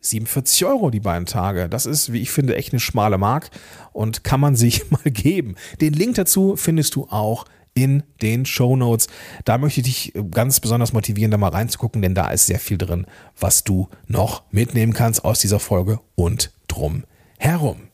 47 0.00 0.64
Euro 0.66 0.90
die 0.90 1.00
beiden 1.00 1.26
Tage. 1.26 1.68
Das 1.68 1.86
ist, 1.86 2.12
wie 2.12 2.20
ich 2.20 2.30
finde, 2.30 2.56
echt 2.56 2.72
eine 2.72 2.80
schmale 2.80 3.18
Mark 3.18 3.50
und 3.92 4.24
kann 4.24 4.40
man 4.40 4.56
sich 4.56 4.90
mal 4.90 5.02
geben. 5.04 5.54
Den 5.80 5.94
Link 5.94 6.16
dazu 6.16 6.56
findest 6.56 6.94
du 6.96 7.06
auch 7.08 7.44
in 7.74 8.02
den 8.20 8.44
Show 8.46 8.76
Notes. 8.76 9.08
Da 9.44 9.58
möchte 9.58 9.80
ich 9.80 10.12
dich 10.12 10.24
ganz 10.30 10.60
besonders 10.60 10.92
motivieren, 10.92 11.30
da 11.30 11.38
mal 11.38 11.48
reinzugucken, 11.48 12.02
denn 12.02 12.14
da 12.14 12.30
ist 12.30 12.46
sehr 12.46 12.58
viel 12.58 12.78
drin, 12.78 13.06
was 13.38 13.64
du 13.64 13.88
noch 14.06 14.42
mitnehmen 14.50 14.92
kannst 14.92 15.24
aus 15.24 15.40
dieser 15.40 15.60
Folge 15.60 16.00
und 16.14 16.52
drum 16.68 17.04
herum. 17.38 17.88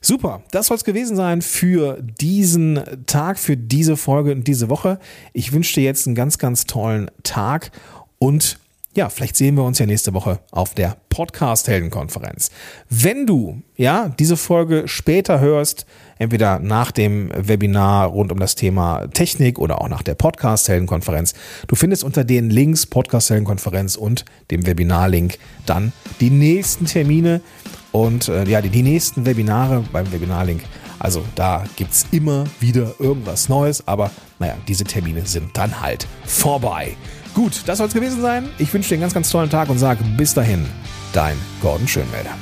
Super, 0.00 0.42
das 0.50 0.66
soll 0.66 0.76
es 0.76 0.84
gewesen 0.84 1.14
sein 1.14 1.42
für 1.42 2.02
diesen 2.02 2.80
Tag, 3.06 3.38
für 3.38 3.56
diese 3.56 3.96
Folge 3.96 4.32
und 4.32 4.48
diese 4.48 4.68
Woche. 4.68 4.98
Ich 5.32 5.52
wünsche 5.52 5.74
dir 5.74 5.84
jetzt 5.84 6.06
einen 6.06 6.16
ganz, 6.16 6.38
ganz 6.38 6.64
tollen 6.64 7.10
Tag 7.22 7.70
und 8.18 8.58
ja, 8.94 9.08
vielleicht 9.08 9.36
sehen 9.36 9.56
wir 9.56 9.64
uns 9.64 9.78
ja 9.78 9.86
nächste 9.86 10.12
Woche 10.12 10.40
auf 10.50 10.74
der 10.74 10.98
Podcast-Heldenkonferenz. 11.08 12.50
Wenn 12.90 13.26
du 13.26 13.62
ja 13.74 14.10
diese 14.18 14.36
Folge 14.36 14.84
später 14.86 15.40
hörst, 15.40 15.86
entweder 16.18 16.58
nach 16.58 16.90
dem 16.90 17.30
Webinar 17.34 18.08
rund 18.08 18.32
um 18.32 18.38
das 18.38 18.54
Thema 18.54 19.06
Technik 19.08 19.58
oder 19.58 19.80
auch 19.80 19.88
nach 19.88 20.02
der 20.02 20.14
Podcast-Heldenkonferenz, 20.14 21.32
du 21.68 21.74
findest 21.74 22.04
unter 22.04 22.22
den 22.24 22.50
Links 22.50 22.84
Podcast-Heldenkonferenz 22.84 23.96
und 23.96 24.26
dem 24.50 24.66
Webinar-Link 24.66 25.38
dann 25.64 25.92
die 26.20 26.30
nächsten 26.30 26.84
Termine 26.84 27.40
und 27.92 28.28
äh, 28.28 28.44
ja, 28.44 28.60
die, 28.60 28.68
die 28.68 28.82
nächsten 28.82 29.24
Webinare 29.24 29.84
beim 29.90 30.12
Webinar-Link. 30.12 30.62
Also 30.98 31.24
da 31.34 31.64
gibt 31.76 31.92
es 31.92 32.06
immer 32.10 32.44
wieder 32.60 32.94
irgendwas 32.98 33.48
Neues, 33.48 33.88
aber 33.88 34.10
naja, 34.38 34.56
diese 34.68 34.84
Termine 34.84 35.24
sind 35.24 35.56
dann 35.56 35.80
halt 35.80 36.06
vorbei. 36.26 36.96
Gut, 37.34 37.62
das 37.66 37.78
soll 37.78 37.88
es 37.88 37.94
gewesen 37.94 38.20
sein. 38.20 38.48
Ich 38.58 38.72
wünsche 38.72 38.90
dir 38.90 38.96
einen 38.96 39.02
ganz, 39.02 39.14
ganz 39.14 39.30
tollen 39.30 39.50
Tag 39.50 39.68
und 39.68 39.78
sage 39.78 40.04
bis 40.16 40.34
dahin, 40.34 40.66
dein 41.12 41.36
Gordon 41.60 41.88
Schönmelder. 41.88 42.34